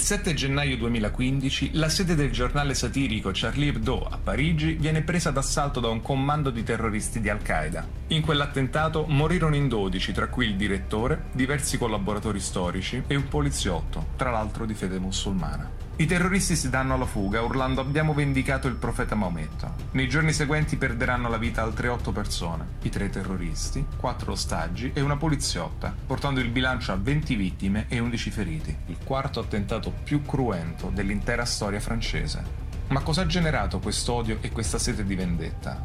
Il 0.00 0.06
7 0.06 0.32
gennaio 0.32 0.78
2015 0.78 1.72
la 1.74 1.90
sede 1.90 2.14
del 2.14 2.30
giornale 2.30 2.72
satirico 2.72 3.32
Charlie 3.34 3.68
Hebdo 3.68 4.02
a 4.02 4.16
Parigi 4.16 4.72
viene 4.72 5.02
presa 5.02 5.30
d'assalto 5.30 5.78
da 5.78 5.88
un 5.88 6.00
comando 6.00 6.48
di 6.48 6.62
terroristi 6.62 7.20
di 7.20 7.28
Al-Qaeda. 7.28 7.86
In 8.06 8.22
quell'attentato 8.22 9.04
morirono 9.06 9.56
in 9.56 9.68
12, 9.68 10.12
tra 10.12 10.28
cui 10.28 10.46
il 10.46 10.56
direttore, 10.56 11.24
diversi 11.32 11.76
collaboratori 11.76 12.40
storici 12.40 13.02
e 13.06 13.14
un 13.14 13.28
poliziotto, 13.28 14.06
tra 14.16 14.30
l'altro 14.30 14.64
di 14.64 14.72
fede 14.72 14.98
musulmana. 14.98 15.89
I 16.00 16.06
terroristi 16.06 16.56
si 16.56 16.70
danno 16.70 16.94
alla 16.94 17.04
fuga 17.04 17.42
urlando 17.42 17.82
abbiamo 17.82 18.14
vendicato 18.14 18.68
il 18.68 18.76
profeta 18.76 19.14
Maometto. 19.14 19.74
Nei 19.90 20.08
giorni 20.08 20.32
seguenti 20.32 20.78
perderanno 20.78 21.28
la 21.28 21.36
vita 21.36 21.60
altre 21.60 21.88
otto 21.88 22.10
persone, 22.10 22.66
i 22.80 22.88
tre 22.88 23.10
terroristi, 23.10 23.84
quattro 23.98 24.32
ostaggi 24.32 24.92
e 24.94 25.02
una 25.02 25.18
poliziotta, 25.18 25.94
portando 26.06 26.40
il 26.40 26.48
bilancio 26.48 26.92
a 26.92 26.96
20 26.96 27.34
vittime 27.34 27.84
e 27.90 27.98
11 27.98 28.30
feriti. 28.30 28.74
Il 28.86 28.96
quarto 29.04 29.40
attentato 29.40 29.92
più 30.02 30.24
cruento 30.24 30.88
dell'intera 30.88 31.44
storia 31.44 31.80
francese. 31.80 32.42
Ma 32.88 33.02
cosa 33.02 33.20
ha 33.20 33.26
generato 33.26 33.78
quest'odio 33.78 34.38
e 34.40 34.50
questa 34.52 34.78
sete 34.78 35.04
di 35.04 35.14
vendetta? 35.14 35.84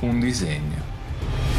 Un 0.00 0.18
disegno. 0.20 1.55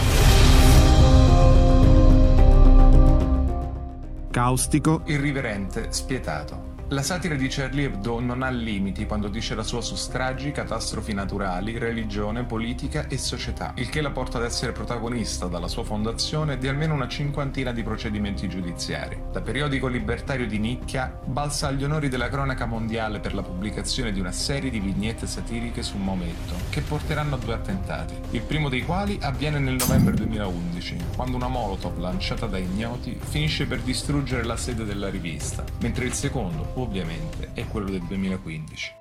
Caustico, 4.31 5.01
irriverente, 5.05 5.91
spietato. 5.91 6.66
La 6.91 7.01
satira 7.01 7.35
di 7.35 7.49
Charlie 7.49 7.87
Hebdo 7.87 8.21
non 8.21 8.43
ha 8.43 8.49
limiti 8.49 9.05
quando 9.05 9.27
dice 9.27 9.55
la 9.55 9.63
sua 9.63 9.81
su 9.81 9.95
stragi, 9.95 10.53
catastrofi 10.53 11.13
naturali, 11.13 11.77
religione, 11.77 12.45
politica 12.45 13.09
e 13.09 13.17
società, 13.17 13.73
il 13.75 13.89
che 13.89 13.99
la 13.99 14.11
porta 14.11 14.37
ad 14.37 14.45
essere 14.45 14.71
protagonista 14.71 15.47
dalla 15.47 15.67
sua 15.67 15.83
fondazione 15.83 16.57
di 16.57 16.69
almeno 16.69 16.93
una 16.93 17.09
cinquantina 17.09 17.73
di 17.73 17.83
procedimenti 17.83 18.47
giudiziari. 18.47 19.21
Da 19.33 19.41
periodico 19.41 19.87
libertario 19.87 20.47
di 20.47 20.59
nicchia, 20.59 21.19
balza 21.25 21.67
agli 21.67 21.83
onori 21.83 22.07
della 22.07 22.29
cronaca 22.29 22.65
mondiale 22.65 23.19
per 23.19 23.35
la 23.35 23.43
pubblicazione 23.43 24.13
di 24.13 24.21
una 24.21 24.31
serie 24.31 24.69
di 24.69 24.79
vignette 24.79 25.27
satiriche 25.27 25.83
su 25.83 25.97
Maometto, 25.97 26.55
che 26.69 26.79
porteranno 26.79 27.35
a 27.35 27.37
due 27.37 27.53
attentati, 27.53 28.15
il 28.29 28.43
primo 28.43 28.69
dei 28.69 28.85
quali 28.85 29.19
avviene 29.21 29.59
nel 29.59 29.75
novembre 29.75 30.13
2011, 30.13 30.95
quando 31.17 31.35
una 31.35 31.49
molotov 31.49 31.99
lanciata 31.99 32.45
da 32.45 32.57
ignoti 32.57 33.19
finisce 33.19 33.65
per 33.65 33.81
distruggere 33.81 34.45
la 34.45 34.55
sede 34.55 34.85
della 34.85 35.09
rivista, 35.09 35.65
mentre 35.81 36.05
il 36.05 36.13
secondo, 36.13 36.75
ovviamente 36.81 37.51
è 37.53 37.67
quello 37.67 37.89
del 37.89 38.01
2015. 38.01 38.95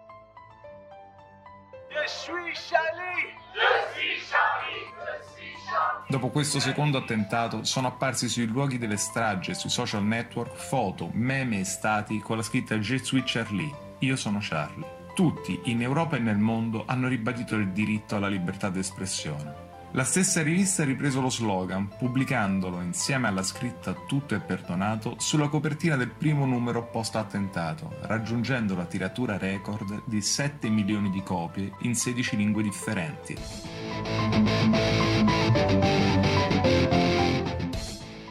Dopo 6.09 6.29
questo 6.29 6.61
secondo 6.61 6.99
attentato 6.99 7.65
sono 7.65 7.89
apparsi 7.89 8.29
sui 8.29 8.47
luoghi 8.47 8.79
delle 8.79 8.97
stragi 8.97 9.51
e 9.51 9.55
sui 9.55 9.71
social 9.71 10.05
network 10.05 10.55
foto, 10.55 11.11
meme 11.13 11.61
e 11.61 11.65
stati 11.65 12.21
con 12.21 12.37
la 12.37 12.43
scritta 12.43 12.79
Je 12.79 12.99
suis 12.99 13.25
Charlie, 13.27 13.75
io 13.99 14.17
sono 14.17 14.39
Charlie. 14.41 14.95
Tutti, 15.15 15.59
in 15.65 15.83
Europa 15.83 16.17
e 16.17 16.21
nel 16.21 16.39
mondo, 16.39 16.85
hanno 16.87 17.09
ribadito 17.09 17.57
il 17.57 17.71
diritto 17.71 18.17
alla 18.17 18.29
libertà 18.29 18.69
d'espressione. 18.69 19.66
La 19.93 20.05
stessa 20.05 20.43
rivista 20.43 20.83
ha 20.83 20.85
ripreso 20.85 21.21
lo 21.21 21.31
slogan, 21.31 21.89
pubblicandolo 21.97 22.81
insieme 22.81 23.29
alla 23.29 23.43
scritta 23.43 23.95
Tutto 23.95 24.35
è 24.35 24.41
perdonato 24.41 25.15
sulla 25.19 25.49
copertina 25.49 25.97
del 25.97 26.11
primo 26.11 26.45
numero 26.45 26.85
post-attentato, 26.85 27.97
raggiungendo 28.03 28.75
la 28.75 28.85
tiratura 28.85 29.39
record 29.39 30.03
di 30.05 30.21
7 30.21 30.69
milioni 30.69 31.11
di 31.11 31.23
copie 31.23 31.73
in 31.81 31.95
16 31.95 32.37
lingue 32.37 32.63
differenti. 32.63 33.37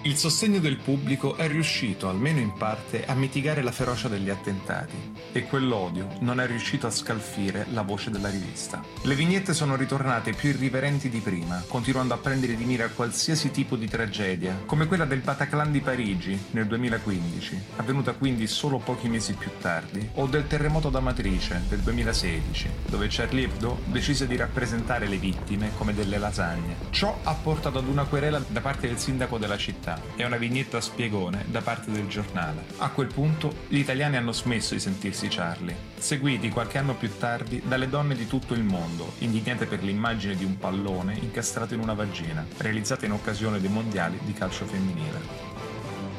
Il 0.05 0.17
sostegno 0.17 0.59
del 0.59 0.77
pubblico 0.77 1.35
è 1.35 1.47
riuscito, 1.47 2.07
almeno 2.07 2.39
in 2.39 2.53
parte, 2.53 3.07
a 3.07 3.15
mitigare 3.15 3.63
la 3.63 3.71
ferocia 3.71 4.07
degli 4.07 4.29
attentati 4.29 4.93
e 5.31 5.45
quell'odio 5.45 6.17
non 6.19 6.39
è 6.39 6.45
riuscito 6.45 6.85
a 6.85 6.91
scalfire 6.91 7.65
la 7.71 7.81
voce 7.81 8.11
della 8.11 8.29
rivista. 8.29 8.83
Le 9.01 9.15
vignette 9.15 9.55
sono 9.55 9.75
ritornate 9.75 10.33
più 10.33 10.49
irriverenti 10.49 11.09
di 11.09 11.21
prima, 11.21 11.63
continuando 11.67 12.13
a 12.13 12.17
prendere 12.17 12.55
di 12.55 12.65
mira 12.65 12.87
qualsiasi 12.89 13.49
tipo 13.49 13.75
di 13.75 13.87
tragedia, 13.87 14.61
come 14.67 14.85
quella 14.85 15.05
del 15.05 15.21
Bataclan 15.21 15.71
di 15.71 15.81
Parigi 15.81 16.39
nel 16.51 16.67
2015, 16.67 17.61
avvenuta 17.77 18.13
quindi 18.13 18.45
solo 18.45 18.77
pochi 18.77 19.09
mesi 19.09 19.33
più 19.33 19.49
tardi, 19.59 20.07
o 20.13 20.27
del 20.27 20.45
terremoto 20.45 20.89
d'Amatrice 20.89 21.63
del 21.67 21.79
2016, 21.79 22.69
dove 22.89 23.07
Charlie 23.09 23.45
Hebdo 23.45 23.79
decise 23.85 24.27
di 24.27 24.35
rappresentare 24.35 25.07
le 25.07 25.17
vittime 25.17 25.71
come 25.75 25.95
delle 25.95 26.19
lasagne. 26.19 26.75
Ciò 26.91 27.21
ha 27.23 27.33
portato 27.33 27.79
ad 27.79 27.87
una 27.87 28.03
querela 28.03 28.39
da 28.47 28.61
parte 28.61 28.85
del 28.85 28.99
sindaco 28.99 29.39
della 29.39 29.57
città 29.57 29.93
e 30.15 30.25
una 30.25 30.37
vignetta 30.37 30.81
spiegone 30.81 31.45
da 31.47 31.61
parte 31.61 31.91
del 31.91 32.07
giornale. 32.07 32.63
A 32.77 32.89
quel 32.89 33.07
punto 33.07 33.53
gli 33.67 33.77
italiani 33.77 34.17
hanno 34.17 34.31
smesso 34.31 34.73
di 34.73 34.79
sentirsi 34.79 35.27
Charlie, 35.27 35.75
seguiti 35.97 36.49
qualche 36.49 36.77
anno 36.77 36.95
più 36.95 37.09
tardi 37.17 37.61
dalle 37.65 37.89
donne 37.89 38.15
di 38.15 38.27
tutto 38.27 38.53
il 38.53 38.63
mondo, 38.63 39.13
indignate 39.19 39.65
per 39.65 39.83
l'immagine 39.83 40.35
di 40.35 40.43
un 40.43 40.57
pallone 40.57 41.17
incastrato 41.19 41.73
in 41.73 41.79
una 41.79 41.93
vagina, 41.93 42.45
realizzata 42.57 43.05
in 43.05 43.11
occasione 43.11 43.59
dei 43.59 43.69
mondiali 43.69 44.19
di 44.23 44.33
calcio 44.33 44.65
femminile. 44.65 45.53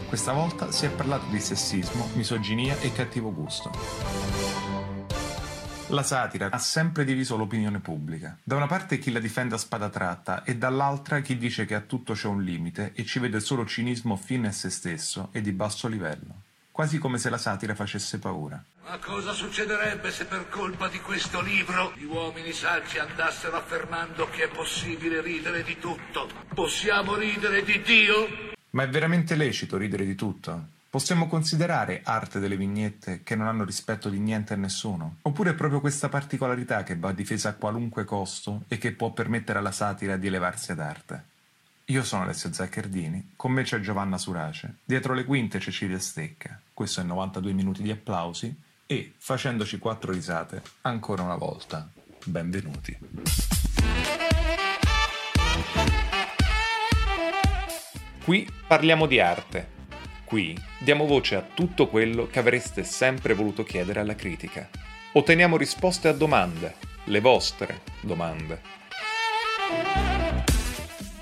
Questa 0.09 0.33
volta 0.33 0.71
si 0.71 0.87
è 0.87 0.91
parlato 0.91 1.27
di 1.31 1.41
sessismo, 1.41 2.09
misoginia 2.15 2.79
e 2.81 2.93
cattivo 2.93 3.33
gusto. 3.33 4.56
La 5.91 6.03
satira 6.03 6.51
ha 6.51 6.59
sempre 6.59 7.05
diviso 7.05 7.37
l'opinione 7.37 7.79
pubblica. 7.79 8.37
Da 8.43 8.57
una 8.57 8.67
parte 8.67 8.99
chi 8.99 9.13
la 9.13 9.21
difende 9.21 9.55
a 9.55 9.59
spada 9.59 9.89
tratta 9.89 10.43
e 10.43 10.57
dall'altra 10.57 11.21
chi 11.21 11.39
dice 11.39 11.65
che 11.65 11.77
a 11.77 11.81
tutto 11.81 12.13
c'è 12.13 12.27
un 12.27 12.43
limite 12.43 12.91
e 12.93 13.05
ci 13.05 13.21
vede 13.21 13.39
solo 13.39 13.65
cinismo 13.65 14.17
fine 14.17 14.49
a 14.49 14.53
se 14.53 14.69
stesso 14.69 15.29
e 15.31 15.41
di 15.41 15.53
basso 15.53 15.87
livello. 15.87 16.43
Quasi 16.73 16.99
come 16.99 17.19
se 17.19 17.31
la 17.31 17.39
satira 17.39 17.77
facesse 17.77 18.19
paura. 18.19 18.63
Ma 18.85 18.99
cosa 18.99 19.33
succederebbe 19.33 20.11
se 20.11 20.25
per 20.25 20.49
colpa 20.49 20.89
di 20.89 20.99
questo 20.99 21.41
libro 21.41 21.93
gli 21.95 22.05
uomini 22.05 22.51
saggi 22.51 22.99
andassero 22.99 23.57
affermando 23.57 24.29
che 24.29 24.45
è 24.45 24.49
possibile 24.49 25.21
ridere 25.21 25.63
di 25.63 25.79
tutto? 25.79 26.29
Possiamo 26.53 27.15
ridere 27.15 27.63
di 27.63 27.81
Dio? 27.83 28.55
Ma 28.71 28.83
è 28.83 28.89
veramente 28.89 29.37
lecito 29.37 29.77
ridere 29.77 30.05
di 30.05 30.17
tutto? 30.17 30.75
Possiamo 30.97 31.27
considerare 31.27 32.01
arte 32.05 32.39
delle 32.39 32.57
vignette 32.57 33.23
che 33.23 33.37
non 33.37 33.49
hanno 33.49 33.65
rispetto 33.65 34.09
di 34.09 34.19
niente 34.19 34.55
e 34.55 34.57
nessuno? 34.57 35.17
Oppure 35.21 35.51
è 35.51 35.55
proprio 35.55 35.79
questa 35.79 36.09
particolarità 36.09 36.85
che 36.85 36.97
va 36.97 37.13
difesa 37.13 37.51
a 37.51 37.55
qualunque 37.55 38.05
costo 38.05 38.63
e 38.67 38.79
che 38.79 38.93
può 38.93 39.13
permettere 39.13 39.59
alla 39.59 39.73
satira 39.73 40.17
di 40.17 40.29
elevarsi 40.29 40.73
ad 40.73 40.81
arte? 40.81 41.25
Io 41.85 42.03
sono 42.03 42.23
Alessio 42.23 42.51
Zaccardini, 42.51 43.33
con 43.37 43.53
me 43.53 43.63
c'è 43.63 43.79
Giovanna 43.81 44.17
Surace, 44.17 44.77
dietro 44.87 45.13
le 45.13 45.27
quinte 45.27 45.61
Cecilia 45.61 45.99
Stecca, 45.99 46.59
questo 46.73 47.03
è 47.03 47.05
92 47.05 47.53
minuti 47.53 47.83
di 47.83 47.91
applausi 47.91 48.59
e, 48.87 49.13
facendoci 49.19 49.77
quattro 49.77 50.13
risate, 50.13 50.63
ancora 50.81 51.21
una 51.21 51.37
volta, 51.37 51.87
benvenuti. 52.25 52.99
Qui 58.25 58.51
parliamo 58.67 59.05
di 59.05 59.21
arte 59.21 59.76
Qui 60.27 60.61
diamo 60.81 61.07
voce 61.07 61.37
a 61.37 61.41
tutto 61.41 61.87
quello 61.87 62.27
che 62.27 62.41
avreste 62.41 62.83
sempre 62.83 63.33
voluto 63.33 63.63
chiedere 63.63 64.01
alla 64.01 64.17
critica. 64.17 64.69
Otteniamo 65.13 65.57
risposte 65.57 66.09
a 66.09 66.13
domande, 66.13 66.75
le 67.05 67.21
vostre 67.21 67.83
domande. 68.01 68.61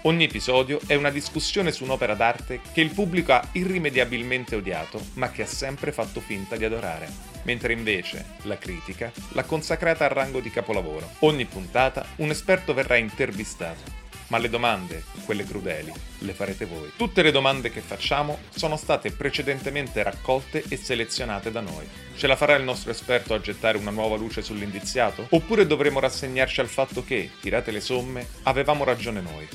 Ogni 0.04 0.25
episodio 0.25 0.80
è 0.86 0.95
una 0.95 1.10
discussione 1.10 1.71
su 1.71 1.84
un'opera 1.84 2.15
d'arte 2.15 2.60
che 2.72 2.80
il 2.80 2.95
pubblico 2.95 3.34
ha 3.34 3.47
irrimediabilmente 3.53 4.56
odiato, 4.56 4.98
ma 5.15 5.30
che 5.30 5.42
ha 5.42 5.47
sempre 5.47 5.92
fatto 5.92 6.21
finta 6.21 6.57
di 6.57 6.65
adorare, 6.65 7.07
mentre 7.42 7.74
invece 7.74 8.24
la 8.45 8.57
critica 8.57 9.12
l'ha 9.33 9.45
consacrata 9.45 10.04
al 10.04 10.12
rango 10.12 10.41
di 10.41 10.48
capolavoro. 10.48 11.10
Ogni 11.21 11.45
puntata 11.45 12.07
un 12.16 12.30
esperto 12.30 12.72
verrà 12.72 12.97
intervistato 12.97 14.03
ma 14.34 14.41
le 14.41 14.51
domande, 14.51 15.04
quelle 15.27 15.45
crudeli, 15.45 15.92
le 16.19 16.33
farete 16.33 16.65
voi. 16.65 16.91
Tutte 16.97 17.22
le 17.22 17.31
domande 17.31 17.71
che 17.71 17.81
facciamo 17.81 18.41
sono 18.48 18.77
state 18.77 19.13
precedentemente 19.13 20.03
raccolte 20.03 20.65
e 20.69 20.77
selezionate 20.77 21.53
da 21.53 21.60
noi. 21.60 21.89
Ce 22.16 22.27
la 22.27 22.34
farà 22.34 22.57
il 22.57 22.65
nostro 22.65 22.91
esperto 22.91 23.33
a 23.33 23.41
gettare 23.41 23.78
una 23.78 23.92
nuova 23.92 24.16
luce 24.16 24.42
sull'indiziato? 24.42 25.28
Oppure 25.31 25.69
dovremo 25.69 26.01
rassegnarci 26.01 26.59
al 26.59 26.66
fatto 26.66 27.04
che, 27.04 27.31
tirate 27.41 27.71
le 27.71 27.78
somme, 27.78 28.27
avevamo 28.42 28.83
ragione 28.83 29.21
noi? 29.21 29.48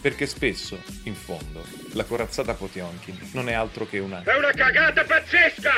Perché 0.00 0.26
spesso, 0.26 0.78
in 1.02 1.16
fondo, 1.16 1.64
la 1.94 2.04
corazzata 2.04 2.54
Potionkin 2.54 3.18
non 3.32 3.48
è 3.48 3.52
altro 3.52 3.84
che 3.84 3.98
una... 3.98 4.22
È 4.22 4.36
una 4.36 4.52
cagata 4.52 5.02
pazzesca! 5.02 5.72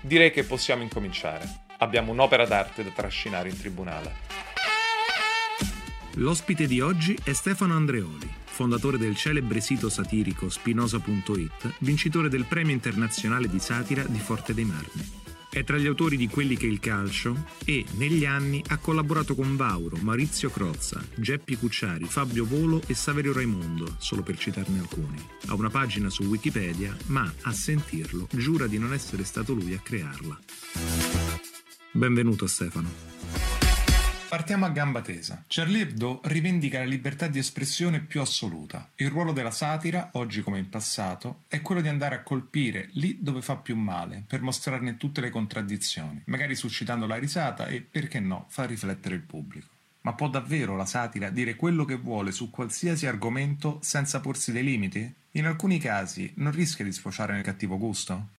Direi 0.00 0.32
che 0.32 0.42
possiamo 0.42 0.82
incominciare. 0.82 1.48
Abbiamo 1.78 2.10
un'opera 2.10 2.46
d'arte 2.46 2.82
da 2.82 2.90
trascinare 2.90 3.48
in 3.48 3.56
tribunale. 3.56 4.30
L'ospite 6.14 6.66
di 6.66 6.80
oggi 6.80 7.16
è 7.22 7.32
Stefano 7.32 7.76
Andreoli, 7.76 8.28
fondatore 8.44 8.98
del 8.98 9.14
celebre 9.14 9.60
sito 9.60 9.88
satirico 9.88 10.48
spinosa.it, 10.48 11.74
vincitore 11.78 12.28
del 12.28 12.46
Premio 12.46 12.72
Internazionale 12.74 13.48
di 13.48 13.60
Satira 13.60 14.02
di 14.02 14.18
Forte 14.18 14.52
dei 14.52 14.64
Marmi. 14.64 15.18
È 15.48 15.62
tra 15.62 15.78
gli 15.78 15.86
autori 15.86 16.16
di 16.16 16.28
Quelli 16.28 16.56
che 16.56 16.66
il 16.66 16.80
calcio 16.80 17.46
e, 17.64 17.84
negli 17.96 18.24
anni, 18.24 18.62
ha 18.68 18.78
collaborato 18.78 19.36
con 19.36 19.56
Vauro, 19.56 19.96
Maurizio 20.00 20.50
Crozza, 20.50 21.02
Geppi 21.14 21.56
Cucciari, 21.56 22.04
Fabio 22.04 22.44
Volo 22.44 22.82
e 22.86 22.94
Saverio 22.94 23.32
Raimondo, 23.32 23.94
solo 23.98 24.22
per 24.22 24.36
citarne 24.36 24.80
alcuni. 24.80 25.20
Ha 25.46 25.54
una 25.54 25.70
pagina 25.70 26.10
su 26.10 26.24
Wikipedia, 26.24 26.94
ma 27.06 27.32
a 27.42 27.52
sentirlo 27.52 28.28
giura 28.32 28.66
di 28.66 28.78
non 28.78 28.92
essere 28.92 29.24
stato 29.24 29.52
lui 29.52 29.74
a 29.74 29.78
crearla. 29.78 30.38
Benvenuto 31.92 32.46
Stefano. 32.46 33.59
Partiamo 34.30 34.64
a 34.64 34.68
gamba 34.68 35.00
tesa. 35.00 35.42
Charlie 35.48 35.80
Hebdo 35.80 36.20
rivendica 36.26 36.78
la 36.78 36.84
libertà 36.84 37.26
di 37.26 37.40
espressione 37.40 37.98
più 37.98 38.20
assoluta. 38.20 38.88
Il 38.94 39.08
ruolo 39.10 39.32
della 39.32 39.50
satira, 39.50 40.10
oggi 40.12 40.40
come 40.40 40.60
in 40.60 40.68
passato, 40.68 41.42
è 41.48 41.60
quello 41.62 41.80
di 41.80 41.88
andare 41.88 42.14
a 42.14 42.22
colpire 42.22 42.90
lì 42.92 43.18
dove 43.20 43.42
fa 43.42 43.56
più 43.56 43.74
male, 43.74 44.22
per 44.24 44.40
mostrarne 44.40 44.96
tutte 44.96 45.20
le 45.20 45.30
contraddizioni, 45.30 46.22
magari 46.26 46.54
suscitando 46.54 47.08
la 47.08 47.16
risata 47.16 47.66
e, 47.66 47.80
perché 47.80 48.20
no, 48.20 48.46
far 48.50 48.68
riflettere 48.68 49.16
il 49.16 49.22
pubblico. 49.22 49.66
Ma 50.02 50.12
può 50.12 50.28
davvero 50.28 50.76
la 50.76 50.86
satira 50.86 51.28
dire 51.28 51.56
quello 51.56 51.84
che 51.84 51.96
vuole 51.96 52.30
su 52.30 52.50
qualsiasi 52.50 53.06
argomento 53.06 53.80
senza 53.82 54.20
porsi 54.20 54.52
dei 54.52 54.62
limiti? 54.62 55.12
In 55.32 55.46
alcuni 55.46 55.80
casi 55.80 56.32
non 56.36 56.52
rischia 56.52 56.84
di 56.84 56.92
sfociare 56.92 57.32
nel 57.32 57.42
cattivo 57.42 57.76
gusto? 57.76 58.38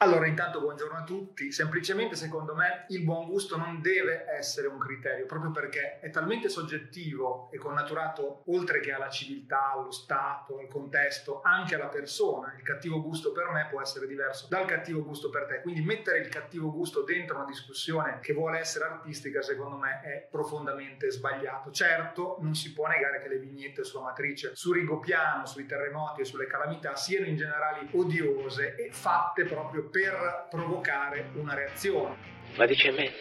Allora, 0.00 0.28
intanto 0.28 0.60
buongiorno 0.60 0.98
a 0.98 1.02
tutti. 1.02 1.50
Semplicemente, 1.50 2.14
secondo 2.14 2.54
me, 2.54 2.84
il 2.90 3.02
buon 3.02 3.26
gusto 3.26 3.56
non 3.56 3.80
deve 3.80 4.26
essere 4.28 4.68
un 4.68 4.78
criterio, 4.78 5.26
proprio 5.26 5.50
perché 5.50 5.98
è 5.98 6.08
talmente 6.10 6.48
soggettivo 6.48 7.50
e 7.50 7.58
connaturato, 7.58 8.44
oltre 8.46 8.78
che 8.78 8.92
alla 8.92 9.08
civiltà, 9.08 9.72
allo 9.72 9.90
stato, 9.90 10.60
al 10.60 10.68
contesto, 10.68 11.40
anche 11.42 11.74
alla 11.74 11.88
persona. 11.88 12.54
Il 12.56 12.62
cattivo 12.62 13.02
gusto 13.02 13.32
per 13.32 13.48
me 13.48 13.66
può 13.68 13.82
essere 13.82 14.06
diverso 14.06 14.46
dal 14.48 14.66
cattivo 14.66 15.02
gusto 15.02 15.30
per 15.30 15.46
te. 15.46 15.62
Quindi 15.62 15.80
mettere 15.80 16.18
il 16.18 16.28
cattivo 16.28 16.70
gusto 16.70 17.02
dentro 17.02 17.34
una 17.34 17.46
discussione 17.46 18.20
che 18.20 18.34
vuole 18.34 18.60
essere 18.60 18.84
artistica, 18.84 19.42
secondo 19.42 19.78
me, 19.78 20.00
è 20.02 20.28
profondamente 20.30 21.10
sbagliato. 21.10 21.72
Certo, 21.72 22.36
non 22.40 22.54
si 22.54 22.72
può 22.72 22.86
negare 22.86 23.20
che 23.20 23.26
le 23.26 23.38
vignette 23.38 23.82
su 23.82 23.98
Amatrice, 23.98 24.52
su 24.54 24.70
Rigopiano, 24.70 25.44
sui 25.44 25.66
terremoti 25.66 26.20
e 26.20 26.24
sulle 26.24 26.46
calamità 26.46 26.94
siano 26.94 27.26
in 27.26 27.34
generale 27.34 27.88
odiose 27.90 28.76
e 28.76 28.92
fatte 28.92 29.44
proprio 29.44 29.86
per 29.90 30.46
provocare 30.50 31.30
una 31.34 31.54
reazione. 31.54 32.16
Ma 32.56 32.66
dici 32.66 32.88
a 32.88 32.92
me? 32.92 33.12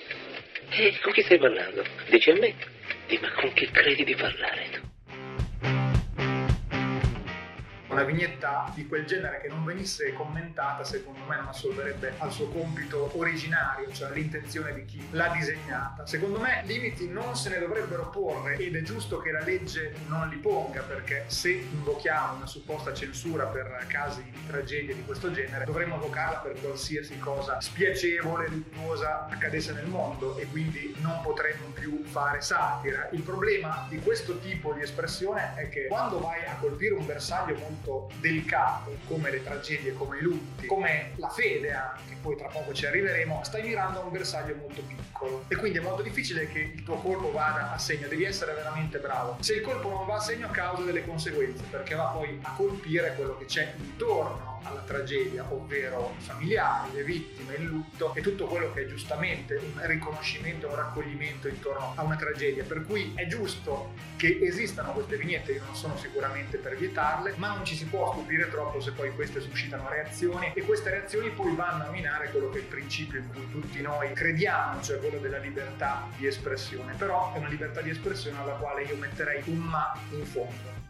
E 0.70 1.00
con 1.02 1.14
chi 1.14 1.22
stai 1.22 1.40
parlando? 1.40 1.84
Dici 2.10 2.30
a 2.32 2.36
me? 2.36 2.54
Di 3.08 3.18
ma 3.22 3.32
con 3.34 3.54
chi 3.54 3.70
credi 3.70 4.04
di 4.04 4.16
parlare 4.16 4.70
tu? 4.72 4.87
Una 7.98 8.06
vignetta 8.06 8.72
di 8.76 8.86
quel 8.88 9.06
genere 9.06 9.42
che 9.42 9.48
non 9.48 9.66
venisse 9.66 10.14
commentata, 10.14 10.84
secondo 10.84 11.24
me 11.26 11.36
non 11.38 11.48
assolverebbe 11.48 12.14
al 12.20 12.32
suo 12.32 12.48
compito 12.50 13.10
originario, 13.18 13.92
cioè 13.92 14.12
l'intenzione 14.12 14.72
di 14.76 14.86
chi 14.86 15.04
l'ha 15.12 15.30
disegnata. 15.30 16.06
Secondo 16.06 16.40
me 16.40 16.62
limiti 16.66 17.10
non 17.10 17.36
se 17.36 17.50
ne 17.50 17.58
dovrebbero 17.58 18.10
porre 18.10 18.58
ed 18.58 18.76
è 18.76 18.84
giusto 18.84 19.18
che 19.18 19.32
la 19.32 19.42
legge 19.42 19.96
non 20.08 20.30
li 20.30 20.36
ponga 20.38 20.84
perché 20.84 21.24
se 21.26 21.52
invochiamo 21.54 22.36
una 22.36 22.46
supposta 22.46 22.94
censura 22.94 23.46
per 23.46 23.86
casi 23.88 24.22
di 24.22 24.46
tragedie 24.46 24.94
di 24.94 25.04
questo 25.04 25.32
genere, 25.32 25.66
dovremmo 25.66 25.96
invocarla 25.96 26.38
per 26.38 26.60
qualsiasi 26.62 27.18
cosa 27.18 27.60
spiacevole, 27.60 28.48
luttuosa 28.48 29.26
accadesse 29.28 29.74
nel 29.74 29.88
mondo 29.88 30.38
e 30.38 30.46
quindi 30.46 30.96
non 31.00 31.20
potremmo 31.24 31.70
più 31.74 32.04
fare 32.04 32.42
satira. 32.42 33.10
Il 33.12 33.24
problema 33.24 33.88
di 33.90 33.98
questo 34.00 34.38
tipo 34.38 34.74
di 34.74 34.82
espressione 34.82 35.54
è 35.56 35.68
che 35.70 35.88
quando 35.88 36.20
vai 36.20 36.46
a 36.46 36.58
colpire 36.60 36.94
un 36.94 37.06
bersaglio 37.06 37.58
molto 37.58 37.87
molto 37.88 38.10
delicato, 38.20 38.98
come 39.08 39.32
le 39.32 39.42
tragedie, 39.42 39.94
come 39.94 40.18
i 40.18 40.22
lutti, 40.22 40.68
come 40.68 41.14
la 41.16 41.30
fede 41.30 41.72
anche, 41.72 42.18
poi 42.22 42.36
tra 42.36 42.48
poco 42.48 42.74
ci 42.74 42.86
arriveremo, 42.86 43.42
stai 43.44 43.64
mirando 43.64 44.02
a 44.02 44.04
un 44.04 44.12
bersaglio 44.12 44.56
molto 44.56 44.82
piccolo. 44.82 45.46
E 45.48 45.56
quindi 45.56 45.80
è 45.80 45.82
molto 45.82 46.02
difficile 46.02 46.48
che 46.48 46.60
il 46.60 46.84
tuo 46.84 46.96
colpo 46.98 47.32
vada 47.32 47.72
a 47.72 47.78
segno, 47.78 48.08
devi 48.08 48.26
essere 48.26 48.54
veramente 48.54 49.00
bravo. 49.00 49.38
Se 49.40 49.56
il 49.56 49.62
colpo 49.62 49.90
non 49.90 50.06
va 50.06 50.16
a 50.16 50.20
segno 50.20 50.50
causa 50.50 50.84
delle 50.84 51.06
conseguenze, 51.06 51.64
perché 51.70 51.96
va 51.96 52.06
poi 52.06 52.38
a 52.44 52.54
colpire 52.54 53.16
quello 53.16 53.38
che 53.38 53.46
c'è 53.46 53.74
intorno 53.78 54.57
alla 54.64 54.82
tragedia, 54.82 55.46
ovvero 55.50 56.14
i 56.18 56.22
familiari, 56.22 56.94
le 56.94 57.04
vittime, 57.04 57.56
il 57.56 57.66
lutto 57.66 58.14
e 58.16 58.22
tutto 58.22 58.46
quello 58.46 58.74
che 58.74 58.84
è 58.84 58.88
giustamente 58.88 59.56
un 59.56 59.80
riconoscimento, 59.86 60.68
un 60.68 60.76
raccoglimento 60.76 61.48
intorno 61.48 61.94
a 61.96 62.04
una 62.04 62.16
tragedia. 62.16 62.64
Per 62.64 62.86
cui 62.86 63.14
è 63.16 63.28
giusto 63.28 63.94
che 64.16 64.40
esistano 64.42 64.92
queste 64.94 65.18
vignette, 65.18 65.54
io 65.54 65.64
non 65.64 65.76
sono 65.76 65.98
sicuramente 65.98 66.58
per 66.58 66.76
vietarle, 66.76 67.34
ma 67.38 67.56
non 67.56 67.66
ci 67.66 67.76
si 67.76 67.86
può 67.86 68.12
stupire 68.12 68.50
troppo 68.50 68.80
se 68.80 68.92
poi 68.92 69.14
queste 69.14 69.40
suscitano 69.40 69.90
reazioni 69.90 70.52
e 70.54 70.62
queste 70.62 70.90
reazioni 70.90 71.30
poi 71.30 71.56
vanno 71.56 71.86
a 71.86 71.92
minare 71.92 72.30
quello 72.32 72.50
che 72.50 72.60
è 72.60 72.62
il 72.62 72.68
principio 72.68 73.20
in 73.20 73.28
cui 73.34 73.50
tutti 73.52 73.82
noi 73.82 74.14
crediamo, 74.14 74.82
cioè 74.82 75.00
quello 75.00 75.20
della 75.20 75.38
libertà 75.38 76.08
di 76.18 76.28
espressione. 76.28 76.94
Però 76.98 77.34
è 77.34 77.38
una 77.38 77.50
libertà 77.50 77.82
di 77.82 77.90
espressione 77.90 78.40
alla 78.40 78.54
quale 78.54 78.84
io 78.84 78.96
metterei 78.96 79.42
un 79.46 79.58
ma 79.58 79.98
in 80.12 80.26
fondo. 80.26 80.87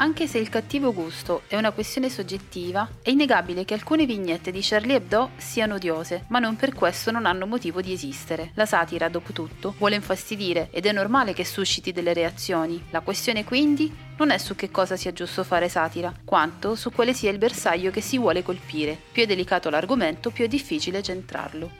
Anche 0.00 0.26
se 0.26 0.38
il 0.38 0.48
cattivo 0.48 0.94
gusto 0.94 1.42
è 1.46 1.56
una 1.56 1.72
questione 1.72 2.08
soggettiva, 2.08 2.88
è 3.02 3.10
innegabile 3.10 3.66
che 3.66 3.74
alcune 3.74 4.06
vignette 4.06 4.50
di 4.50 4.60
Charlie 4.62 4.94
Hebdo 4.94 5.32
siano 5.36 5.74
odiose, 5.74 6.24
ma 6.28 6.38
non 6.38 6.56
per 6.56 6.72
questo 6.72 7.10
non 7.10 7.26
hanno 7.26 7.46
motivo 7.46 7.82
di 7.82 7.92
esistere. 7.92 8.52
La 8.54 8.64
satira, 8.64 9.10
dopo 9.10 9.32
tutto, 9.32 9.74
vuole 9.76 9.96
infastidire 9.96 10.68
ed 10.70 10.86
è 10.86 10.92
normale 10.92 11.34
che 11.34 11.44
susciti 11.44 11.92
delle 11.92 12.14
reazioni. 12.14 12.82
La 12.88 13.00
questione 13.00 13.44
quindi 13.44 13.94
non 14.16 14.30
è 14.30 14.38
su 14.38 14.54
che 14.54 14.70
cosa 14.70 14.96
sia 14.96 15.12
giusto 15.12 15.44
fare 15.44 15.68
satira, 15.68 16.14
quanto 16.24 16.76
su 16.76 16.90
quale 16.90 17.12
sia 17.12 17.30
il 17.30 17.36
bersaglio 17.36 17.90
che 17.90 18.00
si 18.00 18.16
vuole 18.16 18.42
colpire. 18.42 18.98
Più 19.12 19.22
è 19.22 19.26
delicato 19.26 19.68
l'argomento, 19.68 20.30
più 20.30 20.44
è 20.46 20.48
difficile 20.48 21.02
centrarlo. 21.02 21.79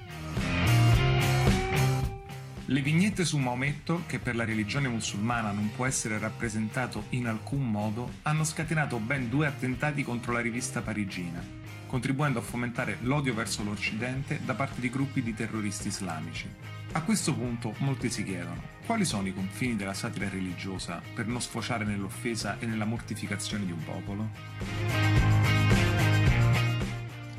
Le 2.71 2.83
vignette 2.83 3.25
su 3.25 3.37
Maometto, 3.37 4.05
che 4.07 4.21
per 4.21 4.37
la 4.37 4.45
religione 4.45 4.87
musulmana 4.87 5.51
non 5.51 5.73
può 5.75 5.87
essere 5.87 6.21
rappresentato 6.21 7.07
in 7.09 7.27
alcun 7.27 7.69
modo, 7.69 8.13
hanno 8.23 8.45
scatenato 8.45 8.99
ben 8.99 9.29
due 9.29 9.49
attentati 9.49 10.05
contro 10.05 10.33
la 10.33 10.39
rivista 10.39 10.81
parigina, 10.81 11.45
contribuendo 11.89 12.39
a 12.39 12.43
fomentare 12.43 12.99
l'odio 13.01 13.35
verso 13.35 13.65
l'Occidente 13.65 14.39
da 14.45 14.55
parte 14.55 14.81
di 14.81 14.89
gruppi 14.89 15.21
di 15.21 15.35
terroristi 15.35 15.89
islamici. 15.89 16.49
A 16.93 17.03
questo 17.03 17.35
punto 17.35 17.75
molti 17.79 18.09
si 18.09 18.23
chiedono 18.23 18.63
quali 18.87 19.05
sono 19.05 19.27
i 19.27 19.35
confini 19.35 19.75
della 19.75 19.93
satira 19.93 20.29
religiosa 20.29 21.03
per 21.12 21.27
non 21.27 21.41
sfociare 21.41 21.85
nell'offesa 21.85 22.57
e 22.61 22.67
nella 22.67 22.85
mortificazione 22.85 23.67
di 23.67 23.73
un 23.73 23.83
popolo? 23.83 25.60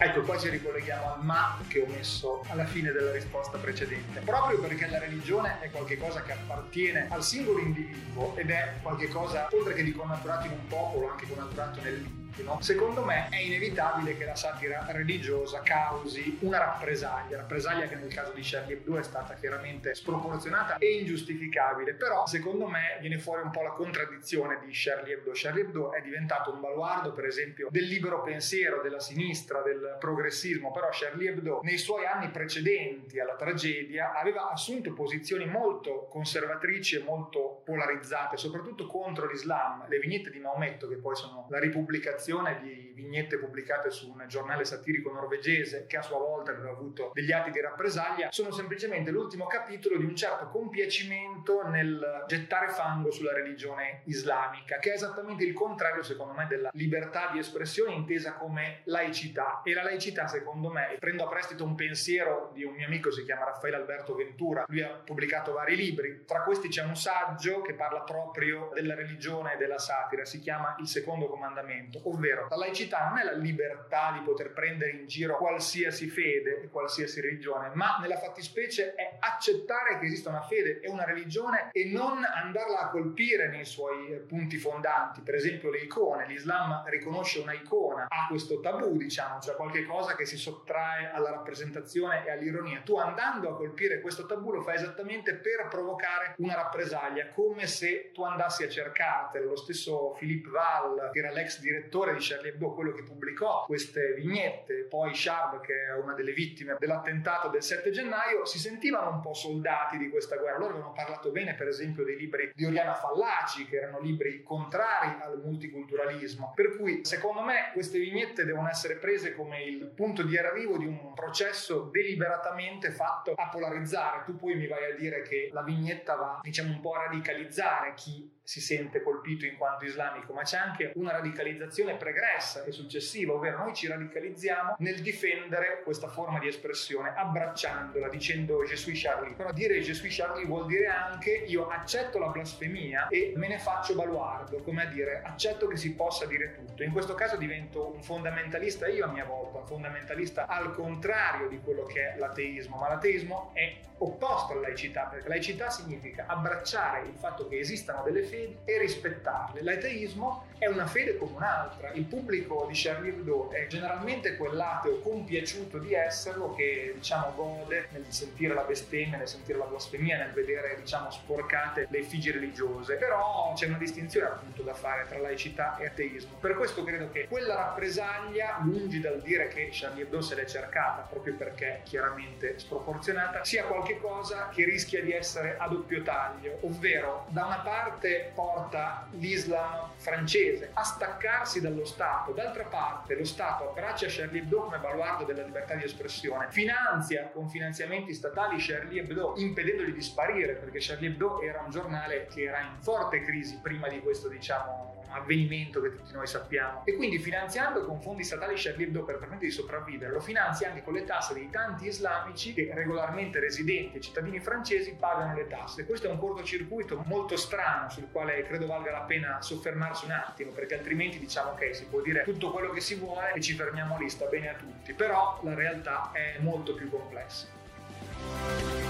Ecco, 0.04 0.22
qua 0.22 0.36
ci 0.36 0.50
ricolleghiamo 0.50 1.14
al 1.14 1.24
ma 1.24 1.60
che 1.68 1.80
ho 1.80 1.86
messo 1.86 2.44
alla 2.48 2.66
fine 2.66 2.92
della 2.92 3.12
risposta 3.12 3.60
precedente. 3.60 4.22
Proprio 4.22 4.60
perché 4.60 4.88
la 4.88 4.98
religione 4.98 5.60
è 5.60 5.70
qualcosa 5.70 6.24
che 6.24 6.32
appartiene 6.32 7.06
al 7.12 7.24
singolo 7.24 7.60
individuo 7.60 8.36
ed 8.36 8.50
è 8.50 8.74
qualcosa, 8.82 9.48
oltre 9.52 9.76
che 9.76 9.84
di 9.84 9.92
connaturato 9.92 10.48
in 10.48 10.54
un 10.54 10.68
popolo, 10.68 11.12
anche 11.12 11.28
connaturato 11.28 11.82
nel 11.84 12.21
No? 12.38 12.60
Secondo 12.62 13.04
me 13.04 13.28
è 13.30 13.38
inevitabile 13.38 14.18
che 14.18 14.24
la 14.24 14.36
satira 14.36 14.86
religiosa 14.90 15.60
causi 15.62 16.38
una 16.42 16.58
rappresaglia, 16.58 17.38
rappresaglia 17.38 17.88
che 17.88 17.96
nel 17.96 18.12
caso 18.12 18.32
di 18.32 18.42
Charlie 18.42 18.78
Hebdo 18.78 18.98
è 18.98 19.04
stata 19.04 19.36
chiaramente 19.36 19.94
sproporzionata 19.94 20.78
e 20.78 21.00
ingiustificabile, 21.00 21.94
però 21.94 22.26
secondo 22.26 22.68
me 22.68 22.98
viene 23.02 23.20
fuori 23.20 23.44
un 23.44 23.52
po' 23.52 23.62
la 23.62 23.72
contraddizione 23.72 24.60
di 24.66 24.70
Charlie 24.72 25.16
Hebdo. 25.16 25.32
Charlie 25.34 25.64
Hebdo 25.64 25.92
è 25.92 26.02
diventato 26.02 26.54
un 26.54 26.62
baluardo, 26.62 27.12
per 27.12 27.26
esempio, 27.26 27.68
del 27.70 27.84
libero 27.84 28.22
pensiero, 28.22 28.82
della 28.82 29.00
sinistra, 29.00 29.62
del 29.62 29.98
progressismo, 30.00 30.72
però 30.72 30.88
Charlie 30.90 31.30
Hebdo 31.30 31.60
nei 31.64 31.78
suoi 31.78 32.06
anni 32.06 32.30
precedenti 32.30 33.20
alla 33.20 33.36
tragedia 33.36 34.14
aveva 34.14 34.50
assunto 34.50 34.94
posizioni 34.94 35.46
molto 35.46 36.08
conservatrici 36.10 36.96
e 36.96 37.04
molto 37.04 37.62
polarizzate, 37.66 38.38
soprattutto 38.38 38.88
contro 38.88 39.28
l'Islam. 39.28 39.86
Le 39.90 40.00
vignette 40.00 40.30
di 40.30 40.40
Maometto, 40.40 40.88
che 40.88 40.96
poi 40.96 41.16
sono 41.16 41.46
la 41.50 41.60
ripubblicazione 41.60 42.20
pubblicazione 42.22 42.60
di 42.62 42.92
vignette 42.94 43.38
pubblicate 43.38 43.90
su 43.90 44.12
un 44.12 44.24
giornale 44.28 44.64
satirico 44.64 45.12
norvegese 45.12 45.86
che 45.88 45.98
a 45.98 46.02
sua 46.02 46.20
volta 46.20 46.52
aveva 46.52 46.70
avuto 46.70 47.12
degli 47.14 47.32
atti 47.32 47.50
di 47.52 47.60
rappresaglia, 47.60 48.32
sono 48.32 48.52
semplicemente 48.52 49.10
l'ultimo 49.12 49.48
capitolo 49.48 49.98
di 49.98 50.06
un 50.06 50.16
certo 50.16 50.48
compiacimento 50.48 51.68
nel 51.68 52.26
gettare 52.28 52.70
fango 52.70 53.12
sulla 53.12 53.34
religione 53.34 54.02
islamica, 54.06 54.78
che 54.78 54.92
è 54.92 54.94
esattamente 54.94 55.44
il 55.44 55.54
contrario, 55.54 56.04
secondo 56.04 56.34
me, 56.34 56.46
della 56.48 56.70
libertà 56.74 57.30
di 57.32 57.40
espressione 57.40 57.94
intesa 57.94 58.34
come 58.34 58.82
laicità. 58.86 59.62
E 59.64 59.74
la 59.74 59.84
laicità, 59.84 60.28
secondo 60.28 60.70
me, 60.70 60.96
prendo 61.00 61.26
a 61.26 61.28
prestito 61.28 61.64
un 61.64 61.76
pensiero 61.76 62.52
di 62.54 62.64
un 62.64 62.74
mio 62.74 62.86
amico, 62.86 63.12
si 63.12 63.24
chiama 63.24 63.46
Raffaele 63.46 63.78
Alberto 63.78 64.16
Ventura, 64.16 64.66
lui 64.68 64.82
ha 64.82 64.90
pubblicato 64.90 65.54
vari 65.54 65.76
libri, 65.76 66.24
tra 66.26 66.44
questi 66.44 66.68
c'è 66.68 66.84
un 66.84 66.96
saggio 66.96 67.62
che 67.62 67.74
parla 67.74 68.02
proprio 68.02 68.70
della 68.74 68.96
religione 68.96 69.56
e 69.56 69.58
della 69.58 69.80
satira, 69.80 70.24
si 70.26 70.40
chiama 70.40 70.76
Il 70.80 70.88
secondo 70.88 71.28
comandamento 71.28 72.00
ovvero 72.12 72.48
la 72.50 72.58
laicità 72.58 73.08
non 73.08 73.18
è 73.20 73.24
la 73.24 73.34
libertà 73.34 74.12
di 74.14 74.24
poter 74.24 74.52
prendere 74.52 74.92
in 74.92 75.08
giro 75.08 75.38
qualsiasi 75.38 76.08
fede 76.08 76.62
e 76.62 76.70
qualsiasi 76.70 77.22
religione, 77.22 77.72
ma 77.74 77.98
nella 78.02 78.18
fattispecie 78.18 78.96
è 78.96 79.18
accettare 79.20 80.00
che 80.00 80.06
esista 80.06 80.30
una 80.30 80.42
fede 80.42 80.80
e 80.82 80.90
una 80.90 81.06
religione 81.06 81.70
e 81.72 81.86
non 81.86 82.24
andarla 82.24 82.80
a 82.80 82.90
colpire 82.90 83.48
nei 83.48 83.66
suoi 83.66 84.22
punti 84.28 84.58
fondanti, 84.58 85.22
per 85.22 85.36
esempio 85.36 85.70
le 85.70 85.80
icone. 85.80 86.28
L'Islam 86.28 86.84
riconosce 86.88 87.40
una 87.40 87.54
icona, 87.54 88.06
ha 88.08 88.28
questo 88.28 88.60
tabù, 88.60 88.98
diciamo, 88.98 89.40
cioè 89.40 89.56
qualche 89.56 89.86
cosa 89.86 90.16
che 90.16 90.26
si 90.26 90.38
sottrae 90.38 91.12
alla 91.12 91.32
rappresentazione 91.32 92.26
e 92.26 92.32
all'ironia. 92.32 92.82
Tu 92.84 92.98
andando 92.98 93.50
a 93.50 93.56
colpire 93.56 94.02
questo 94.02 94.26
tabù 94.26 94.52
lo 94.52 94.62
fai 94.62 94.76
esattamente 94.76 95.36
per 95.36 95.68
provocare 95.70 96.36
una 96.38 96.56
rappresaglia, 96.56 97.30
come 97.30 97.68
se 97.68 98.12
tu 98.14 98.24
andassi 98.24 98.64
a 98.64 98.70
cercartelo. 98.70 99.50
Lo 99.50 99.56
stesso 99.56 100.16
Philippe 100.18 100.50
Val, 100.50 101.10
che 101.12 101.20
era 101.20 101.32
l'ex 101.32 101.60
direttore 101.60 102.01
di 102.10 102.20
Charlie 102.20 102.50
Hebdo, 102.50 102.74
quello 102.74 102.92
che 102.92 103.04
pubblicò 103.04 103.66
queste 103.66 104.14
vignette, 104.14 104.86
poi 104.90 105.14
Sharp, 105.14 105.62
che 105.62 105.86
è 105.86 105.94
una 105.94 106.14
delle 106.14 106.34
vittime 106.34 106.76
dell'attentato 106.80 107.50
del 107.50 107.62
7 107.62 107.92
gennaio, 107.92 108.46
si 108.46 108.58
sentivano 108.58 109.12
un 109.12 109.22
po' 109.22 109.34
soldati 109.34 109.98
di 109.98 110.10
questa 110.10 110.38
guerra. 110.38 110.58
Loro 110.58 110.72
avevano 110.72 110.94
parlato 110.94 111.32
bene, 111.32 111.54
per 111.54 111.68
esempio, 111.68 112.04
dei 112.04 112.18
libri 112.18 112.52
di 112.54 112.66
Oriana 112.66 112.96
Fallaci, 112.96 113.66
che 113.66 113.78
erano 113.78 114.00
libri 114.00 114.42
contrari 114.42 115.22
al 115.22 115.40
multiculturalismo. 115.44 116.54
Per 116.56 116.78
cui, 116.78 117.06
secondo 117.06 117.42
me, 117.42 117.70
queste 117.74 118.00
vignette 118.00 118.44
devono 118.44 118.68
essere 118.70 118.96
prese 118.96 119.36
come 119.36 119.64
il 119.64 119.86
punto 119.88 120.24
di 120.24 120.38
arrivo 120.38 120.78
di 120.78 120.86
un 120.86 121.14
processo 121.14 121.90
deliberatamente 121.92 122.92
fatto 122.92 123.34
a 123.36 123.50
polarizzare. 123.50 124.24
Tu 124.26 124.36
poi 124.36 124.56
mi 124.56 124.68
vai 124.68 124.92
a 124.92 124.96
dire 124.96 125.22
che 125.22 125.50
la 125.52 125.62
vignetta 125.62 126.16
va, 126.16 126.40
diciamo, 126.42 126.72
un 126.72 126.82
po' 126.82 126.94
a 126.94 127.04
radicalizzare 127.04 127.94
chi 127.96 128.40
si 128.52 128.60
sente 128.60 129.02
colpito 129.02 129.46
in 129.46 129.56
quanto 129.56 129.86
islamico, 129.86 130.34
ma 130.34 130.42
c'è 130.42 130.58
anche 130.58 130.92
una 130.96 131.14
radicalizzazione 131.14 131.96
pregressa 131.96 132.66
e 132.66 132.74
successiva, 132.74 133.32
ovvero 133.32 133.60
noi 133.60 133.74
ci 133.74 133.88
radicalizziamo 133.88 134.76
nel 134.80 135.00
difendere 135.02 135.80
questa 135.86 136.10
forma 136.10 136.38
di 136.38 136.50
espressione, 136.50 137.14
abbracciandola, 137.16 138.10
dicendo 138.10 138.66
suis 138.66 139.02
Charlie. 139.02 139.36
Però 139.36 139.54
dire 139.54 139.82
suis 139.82 140.14
Charlie 140.14 140.46
vuol 140.46 140.66
dire 140.66 140.88
anche 140.88 141.32
io 141.32 141.70
accetto 141.70 142.20
la 142.20 142.28
blasfemia 142.28 143.08
e 143.08 143.32
me 143.38 143.48
ne 143.48 143.58
faccio 143.58 143.96
baluardo, 143.96 144.58
come 144.64 144.84
a 144.84 144.86
dire 144.88 145.22
accetto 145.24 145.68
che 145.68 145.78
si 145.78 145.94
possa 145.94 146.26
dire 146.26 146.52
tutto. 146.52 146.84
In 146.84 146.92
questo 146.92 147.16
caso 147.16 147.38
divento 147.38 147.94
un 147.94 148.04
fondamentalista 148.04 148.86
io 148.90 149.06
a 149.06 149.08
mia 149.08 149.24
volta, 149.24 149.60
un 149.60 149.66
fondamentalista 149.66 150.48
al 150.48 150.74
contrario 150.74 151.48
di 151.48 151.62
quello 151.62 151.86
che 151.86 152.16
è 152.16 152.18
l'ateismo, 152.18 152.76
ma 152.76 152.90
l'ateismo 152.90 153.52
è 153.54 153.80
opposto 154.00 154.54
alla 154.54 154.62
laicità, 154.62 155.04
perché 155.04 155.28
laicità 155.28 155.70
significa 155.70 156.26
abbracciare 156.28 157.08
il 157.08 157.14
fatto 157.16 157.48
che 157.48 157.60
esistano 157.60 158.04
delle 158.04 158.24
fedi 158.42 158.58
e 158.66 158.80
rispettarle. 158.80 159.62
L'ateismo 159.62 160.46
è 160.58 160.68
una 160.68 160.86
fede 160.86 161.18
come 161.18 161.38
un'altra. 161.38 161.92
Il 161.94 162.06
pubblico 162.06 162.66
di 162.68 162.74
Charlie 162.76 163.10
Hebdo 163.10 163.50
è 163.52 163.66
generalmente 163.68 164.36
quell'ateo 164.38 165.00
compiaciuto 165.00 165.80
di 165.80 165.94
esserlo 165.94 166.54
che 166.54 166.94
diciamo 166.96 167.34
gode 167.36 167.88
nel 167.92 168.06
sentire 168.10 168.54
la 168.54 168.62
bestemmia, 168.62 169.18
nel 169.18 169.28
sentire 169.28 169.58
la 169.58 169.66
blasfemia, 169.66 170.18
nel 170.18 170.32
vedere 170.32 170.78
diciamo 170.80 171.10
sporcate 171.10 171.88
le 171.90 171.98
effigie 172.00 172.32
religiose. 172.32 172.96
Però 172.96 173.54
c'è 173.56 173.68
una 173.68 173.78
distinzione 173.78 174.28
appunto 174.28 174.62
da 174.62 174.74
fare 174.74 175.08
tra 175.08 175.20
laicità 175.20 175.78
e 175.78 175.88
ateismo. 175.88 176.38
Per 176.40 176.56
questo 176.56 176.84
credo 176.84 177.10
che 177.10 177.28
quella 177.28 177.56
rappresaglia, 177.56 178.60
lungi 178.64 179.00
dal 179.00 179.20
dire 179.22 179.48
che 179.48 179.70
Charlie 179.72 180.04
Hebdo 180.04 180.22
se 180.22 180.36
l'è 180.36 180.46
cercata 180.46 181.08
proprio 181.10 181.34
perché 181.36 181.82
chiaramente 181.86 182.60
sproporzionata, 182.60 183.44
sia 183.44 183.64
qualcosa 183.64 184.50
che 184.50 184.64
rischia 184.64 185.02
di 185.02 185.12
essere 185.12 185.56
a 185.58 185.68
doppio 185.68 186.04
taglio, 186.04 186.60
ovvero 186.62 187.26
da 187.30 187.46
una 187.46 187.60
parte 187.62 188.21
porta 188.34 189.08
l'Islam 189.12 189.92
francese 189.96 190.70
a 190.74 190.84
staccarsi 190.84 191.62
dallo 191.62 191.86
Stato, 191.86 192.32
d'altra 192.32 192.64
parte 192.64 193.16
lo 193.16 193.26
Stato 193.26 193.70
abbraccia 193.70 194.08
Charlie 194.10 194.42
Hebdo 194.42 194.62
come 194.62 194.78
baluardo 194.78 195.24
della 195.24 195.44
libertà 195.44 195.76
di 195.76 195.84
espressione, 195.84 196.48
finanzia 196.50 197.30
con 197.30 197.50
finanziamenti 197.50 198.14
statali 198.14 198.58
Charlie 198.60 199.02
Hebdo 199.02 199.34
impedendogli 199.38 199.94
di 199.94 200.02
sparire 200.02 200.54
perché 200.54 200.78
Charlie 200.80 201.10
Hebdo 201.10 201.42
era 201.42 201.62
un 201.62 201.70
giornale 201.70 202.28
che 202.28 202.44
era 202.44 202.60
in 202.62 202.82
forte 202.82 203.24
crisi 203.24 203.60
prima 203.62 203.88
di 203.88 204.00
questo 204.00 204.28
diciamo 204.28 205.01
avvenimento 205.12 205.82
che 205.82 205.96
tutti 205.96 206.14
noi 206.14 206.28
sappiamo. 206.28 206.84
E 206.86 206.96
quindi 206.96 207.20
finanziando 207.20 207.86
con 207.86 208.02
fondi 208.02 208.24
statali 208.24 208.54
Charlie 208.56 208.88
Hebdo 208.88 209.04
per 209.04 209.18
permettere 209.18 209.48
di 209.48 209.54
sopravvivere 209.54 210.12
lo 210.12 210.20
finanzia 210.20 210.70
anche 210.70 210.84
con 210.84 210.94
le 210.94 211.04
tasse 211.04 211.34
dei 211.34 211.50
tanti 211.50 211.88
islamici 211.88 212.54
che 212.54 212.72
regolarmente 212.74 213.40
residenti 213.40 213.98
e 213.98 214.02
cittadini 214.02 214.40
francesi 214.40 214.96
pagano 214.96 215.36
le 215.36 215.48
tasse. 215.48 215.86
Questo 215.86 216.08
è 216.08 216.12
un 216.12 216.18
cortocircuito 216.18 217.04
molto 217.06 217.38
strano 217.38 217.90
sul 217.90 218.10
quale 218.12 218.44
credo 218.44 218.68
valga 218.68 218.92
la 218.92 219.02
pena 219.02 219.42
soffermarsi 219.42 220.06
un 220.06 220.12
attimo 220.12 220.52
perché 220.52 220.76
altrimenti 220.76 221.20
diciamo 221.20 221.52
ok 221.52 221.76
si 221.76 221.86
può 221.86 222.02
dire 222.02 222.24
tutto 222.24 222.52
quello 222.52 222.72
che 222.72 222.82
si 222.82 222.96
vuole 222.96 223.34
e 223.34 223.42
ci 223.42 223.54
fermiamo 223.54 223.98
lì 223.98 224.10
sta 224.10 224.26
bene 224.26 224.50
a 224.50 224.56
tutti. 224.56 224.94
Però 224.94 225.40
la 225.44 225.54
realtà 225.54 226.12
è 226.14 226.38
molto 226.40 226.74
più 226.74 226.90
complessa 226.90 228.81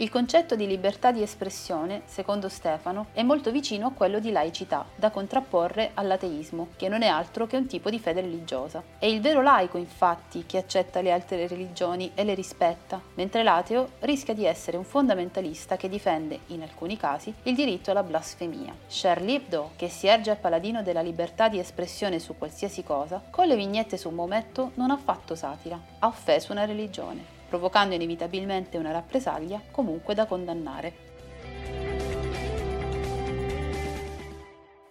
il 0.00 0.10
concetto 0.10 0.54
di 0.54 0.68
libertà 0.68 1.10
di 1.10 1.22
espressione, 1.22 2.02
secondo 2.04 2.48
Stefano, 2.48 3.06
è 3.12 3.24
molto 3.24 3.50
vicino 3.50 3.88
a 3.88 3.92
quello 3.92 4.20
di 4.20 4.30
laicità, 4.30 4.84
da 4.94 5.10
contrapporre 5.10 5.90
all'ateismo, 5.94 6.68
che 6.76 6.88
non 6.88 7.02
è 7.02 7.08
altro 7.08 7.48
che 7.48 7.56
un 7.56 7.66
tipo 7.66 7.90
di 7.90 7.98
fede 7.98 8.20
religiosa. 8.20 8.80
È 8.96 9.06
il 9.06 9.20
vero 9.20 9.42
laico, 9.42 9.76
infatti, 9.76 10.46
che 10.46 10.58
accetta 10.58 11.00
le 11.00 11.10
altre 11.10 11.48
religioni 11.48 12.12
e 12.14 12.22
le 12.22 12.34
rispetta, 12.34 13.00
mentre 13.14 13.42
l'ateo 13.42 13.90
rischia 14.00 14.34
di 14.34 14.44
essere 14.44 14.76
un 14.76 14.84
fondamentalista 14.84 15.76
che 15.76 15.88
difende, 15.88 16.40
in 16.48 16.62
alcuni 16.62 16.96
casi, 16.96 17.34
il 17.42 17.56
diritto 17.56 17.90
alla 17.90 18.04
blasfemia. 18.04 18.74
Charlie 18.88 19.36
Hebdo, 19.36 19.72
che 19.74 19.88
si 19.88 20.06
erge 20.06 20.30
a 20.30 20.36
paladino 20.36 20.84
della 20.84 21.02
libertà 21.02 21.48
di 21.48 21.58
espressione 21.58 22.20
su 22.20 22.38
qualsiasi 22.38 22.84
cosa, 22.84 23.20
con 23.30 23.48
le 23.48 23.56
vignette 23.56 23.96
su 23.96 24.10
Maometto 24.10 24.70
non 24.74 24.92
ha 24.92 24.96
fatto 24.96 25.34
satira, 25.34 25.80
ha 25.98 26.06
offeso 26.06 26.52
una 26.52 26.64
religione 26.64 27.37
provocando 27.48 27.94
inevitabilmente 27.94 28.76
una 28.76 28.92
rappresaglia 28.92 29.62
comunque 29.70 30.14
da 30.14 30.26
condannare. 30.26 31.06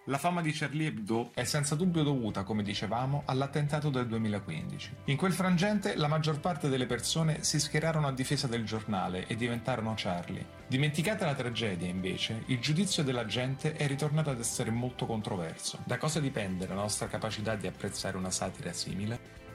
La 0.08 0.16
fama 0.16 0.40
di 0.40 0.52
Charlie 0.52 0.86
Hebdo 0.86 1.32
è 1.34 1.44
senza 1.44 1.74
dubbio 1.74 2.02
dovuta, 2.02 2.42
come 2.42 2.62
dicevamo, 2.62 3.24
all'attentato 3.26 3.90
del 3.90 4.06
2015. 4.06 4.94
In 5.04 5.18
quel 5.18 5.34
frangente 5.34 5.96
la 5.96 6.08
maggior 6.08 6.40
parte 6.40 6.70
delle 6.70 6.86
persone 6.86 7.44
si 7.44 7.60
schierarono 7.60 8.06
a 8.06 8.12
difesa 8.12 8.46
del 8.46 8.64
giornale 8.64 9.26
e 9.26 9.36
diventarono 9.36 9.92
Charlie. 9.94 10.46
Dimenticata 10.66 11.26
la 11.26 11.34
tragedia, 11.34 11.88
invece, 11.88 12.44
il 12.46 12.58
giudizio 12.58 13.02
della 13.02 13.26
gente 13.26 13.74
è 13.74 13.86
ritornato 13.86 14.30
ad 14.30 14.40
essere 14.40 14.70
molto 14.70 15.04
controverso. 15.04 15.80
Da 15.84 15.98
cosa 15.98 16.20
dipende 16.20 16.66
la 16.66 16.74
nostra 16.74 17.06
capacità 17.06 17.54
di 17.54 17.66
apprezzare 17.66 18.16
una 18.16 18.30
satira 18.30 18.72
simile? 18.72 19.47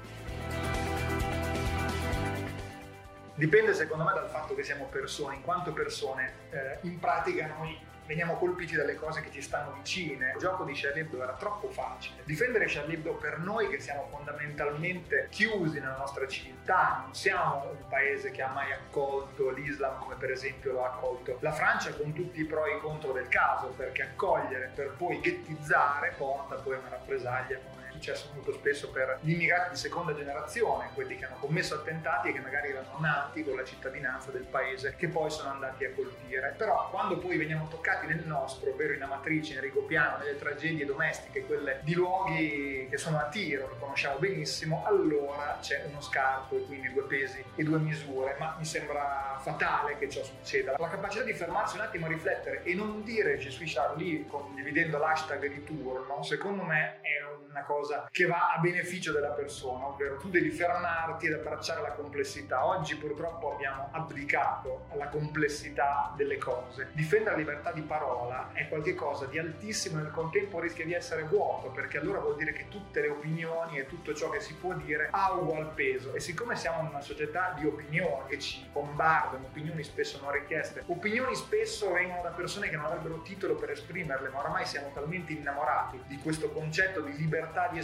Dipende 3.35 3.73
secondo 3.73 4.03
me 4.03 4.13
dal 4.13 4.29
fatto 4.29 4.53
che 4.53 4.63
siamo 4.63 4.85
persone, 4.85 5.35
in 5.35 5.41
quanto 5.41 5.73
persone 5.73 6.33
eh, 6.51 6.77
in 6.81 6.99
pratica 6.99 7.47
noi 7.47 7.75
veniamo 8.05 8.35
colpiti 8.37 8.75
dalle 8.75 8.95
cose 8.95 9.21
che 9.21 9.31
ci 9.31 9.41
stanno 9.41 9.73
vicine. 9.73 10.33
Il 10.33 10.39
gioco 10.39 10.63
di 10.63 10.73
Charlie 10.73 11.01
Hebdo 11.01 11.23
era 11.23 11.33
troppo 11.33 11.69
facile. 11.69 12.21
Difendere 12.25 12.65
Charlie 12.67 12.95
Hebdo 12.95 13.13
per 13.13 13.39
noi 13.39 13.69
che 13.69 13.79
siamo 13.79 14.07
fondamentalmente 14.11 15.27
chiusi 15.31 15.79
nella 15.79 15.97
nostra 15.97 16.27
civiltà, 16.27 17.01
non 17.05 17.15
siamo 17.15 17.71
un 17.71 17.87
paese 17.89 18.29
che 18.29 18.43
ha 18.43 18.51
mai 18.51 18.71
accolto 18.71 19.49
l'Islam 19.49 19.99
come 19.99 20.15
per 20.15 20.29
esempio 20.29 20.71
lo 20.73 20.85
ha 20.85 20.89
accolto 20.89 21.37
la 21.41 21.51
Francia 21.51 21.91
con 21.93 22.13
tutti 22.13 22.39
i 22.39 22.45
pro 22.45 22.65
e 22.65 22.75
i 22.75 22.79
contro 22.79 23.13
del 23.13 23.27
caso, 23.29 23.73
perché 23.75 24.03
accogliere 24.03 24.71
per 24.75 24.91
poi 24.95 25.19
ghettizzare 25.19 26.13
porta 26.17 26.55
poi 26.55 26.75
a 26.75 26.79
una 26.79 26.89
rappresaglia 26.89 27.57
come 27.57 27.82
successo 28.03 28.31
molto 28.33 28.51
spesso 28.51 28.89
per 28.89 29.19
gli 29.21 29.31
immigrati 29.31 29.69
di 29.71 29.77
seconda 29.77 30.13
generazione, 30.13 30.89
quelli 30.93 31.15
che 31.15 31.23
hanno 31.23 31.37
commesso 31.37 31.75
attentati 31.75 32.27
e 32.27 32.33
che 32.33 32.41
magari 32.41 32.71
erano 32.71 32.97
nati 32.99 33.45
con 33.45 33.55
la 33.55 33.63
cittadinanza 33.63 34.29
del 34.29 34.43
paese, 34.43 34.95
che 34.97 35.07
poi 35.07 35.31
sono 35.31 35.51
andati 35.51 35.85
a 35.85 35.91
colpire. 35.93 36.53
Però 36.57 36.89
quando 36.89 37.17
poi 37.17 37.37
veniamo 37.37 37.69
toccati 37.69 38.05
nel 38.07 38.25
nostro, 38.25 38.71
ovvero 38.71 38.93
in 38.93 39.01
Amatrice, 39.01 39.53
in 39.53 39.61
Rigopiano, 39.61 40.17
nelle 40.17 40.37
tragedie 40.37 40.85
domestiche, 40.85 41.45
quelle 41.45 41.79
di 41.83 41.93
luoghi 41.93 42.87
che 42.89 42.97
sono 42.97 43.19
a 43.19 43.29
tiro, 43.29 43.69
che 43.69 43.79
conosciamo 43.79 44.17
benissimo, 44.17 44.83
allora 44.85 45.57
c'è 45.61 45.85
uno 45.87 46.01
scarto 46.01 46.57
e 46.57 46.65
quindi 46.65 46.91
due 46.91 47.03
pesi 47.03 47.41
e 47.55 47.63
due 47.63 47.77
misure, 47.77 48.35
ma 48.37 48.55
mi 48.57 48.65
sembra 48.65 49.39
fatale 49.41 49.97
che 49.97 50.09
ciò 50.09 50.21
succeda. 50.23 50.75
La 50.77 50.89
capacità 50.89 51.23
di 51.23 51.33
fermarsi 51.33 51.77
un 51.77 51.83
attimo 51.83 52.07
a 52.07 52.09
riflettere 52.09 52.63
e 52.63 52.73
non 52.73 53.03
dire 53.03 53.37
Je 53.37 53.49
suis 53.49 53.73
Charlie 53.73 54.25
condividendo 54.27 54.97
l'hashtag 54.97 55.47
di 55.47 55.63
turno, 55.63 56.21
secondo 56.21 56.63
me 56.63 56.99
è 57.01 57.21
una 57.49 57.63
cosa 57.63 57.92
qualcosa 57.93 58.09
che 58.11 58.25
va 58.25 58.53
a 58.53 58.59
beneficio 58.59 59.11
della 59.11 59.29
persona, 59.29 59.87
ovvero 59.87 60.17
tu 60.17 60.29
devi 60.29 60.49
fermarti 60.49 61.27
ed 61.27 61.33
abbracciare 61.33 61.81
la 61.81 61.91
complessità. 61.91 62.65
Oggi 62.65 62.95
purtroppo 62.95 63.53
abbiamo 63.53 63.89
abdicato 63.91 64.85
alla 64.91 65.07
complessità 65.07 66.13
delle 66.15 66.37
cose. 66.37 66.89
Difendere 66.93 67.31
la 67.31 67.37
libertà 67.37 67.71
di 67.71 67.81
parola 67.81 68.51
è 68.53 68.67
qualcosa 68.67 69.25
di 69.25 69.37
altissimo 69.37 69.99
e 69.99 70.03
nel 70.03 70.11
contempo 70.11 70.59
rischia 70.59 70.85
di 70.85 70.93
essere 70.93 71.23
vuoto, 71.23 71.69
perché 71.69 71.97
allora 71.97 72.19
vuol 72.19 72.35
dire 72.35 72.53
che 72.53 72.67
tutte 72.69 73.01
le 73.01 73.09
opinioni 73.09 73.77
e 73.77 73.85
tutto 73.85 74.13
ciò 74.13 74.29
che 74.29 74.39
si 74.39 74.55
può 74.55 74.73
dire 74.73 75.09
ha 75.11 75.33
ugual 75.33 75.71
peso. 75.73 76.13
E 76.13 76.19
siccome 76.19 76.55
siamo 76.55 76.81
in 76.81 76.87
una 76.87 77.01
società 77.01 77.53
di 77.57 77.65
opinioni 77.65 78.27
che 78.27 78.39
ci 78.39 78.67
bombardano, 78.71 79.45
opinioni 79.45 79.83
spesso 79.83 80.19
non 80.21 80.31
richieste, 80.31 80.83
opinioni 80.87 81.35
spesso 81.35 81.91
vengono 81.91 82.21
da 82.21 82.29
persone 82.29 82.69
che 82.69 82.75
non 82.75 82.85
avrebbero 82.85 83.21
titolo 83.21 83.55
per 83.55 83.71
esprimerle, 83.71 84.29
ma 84.29 84.39
oramai 84.39 84.65
siamo 84.65 84.91
talmente 84.93 85.33
innamorati 85.33 86.01
di 86.07 86.17
questo 86.17 86.49
concetto 86.51 87.01
di 87.01 87.15
libertà 87.15 87.67
di 87.71 87.77
espressione 87.77 87.82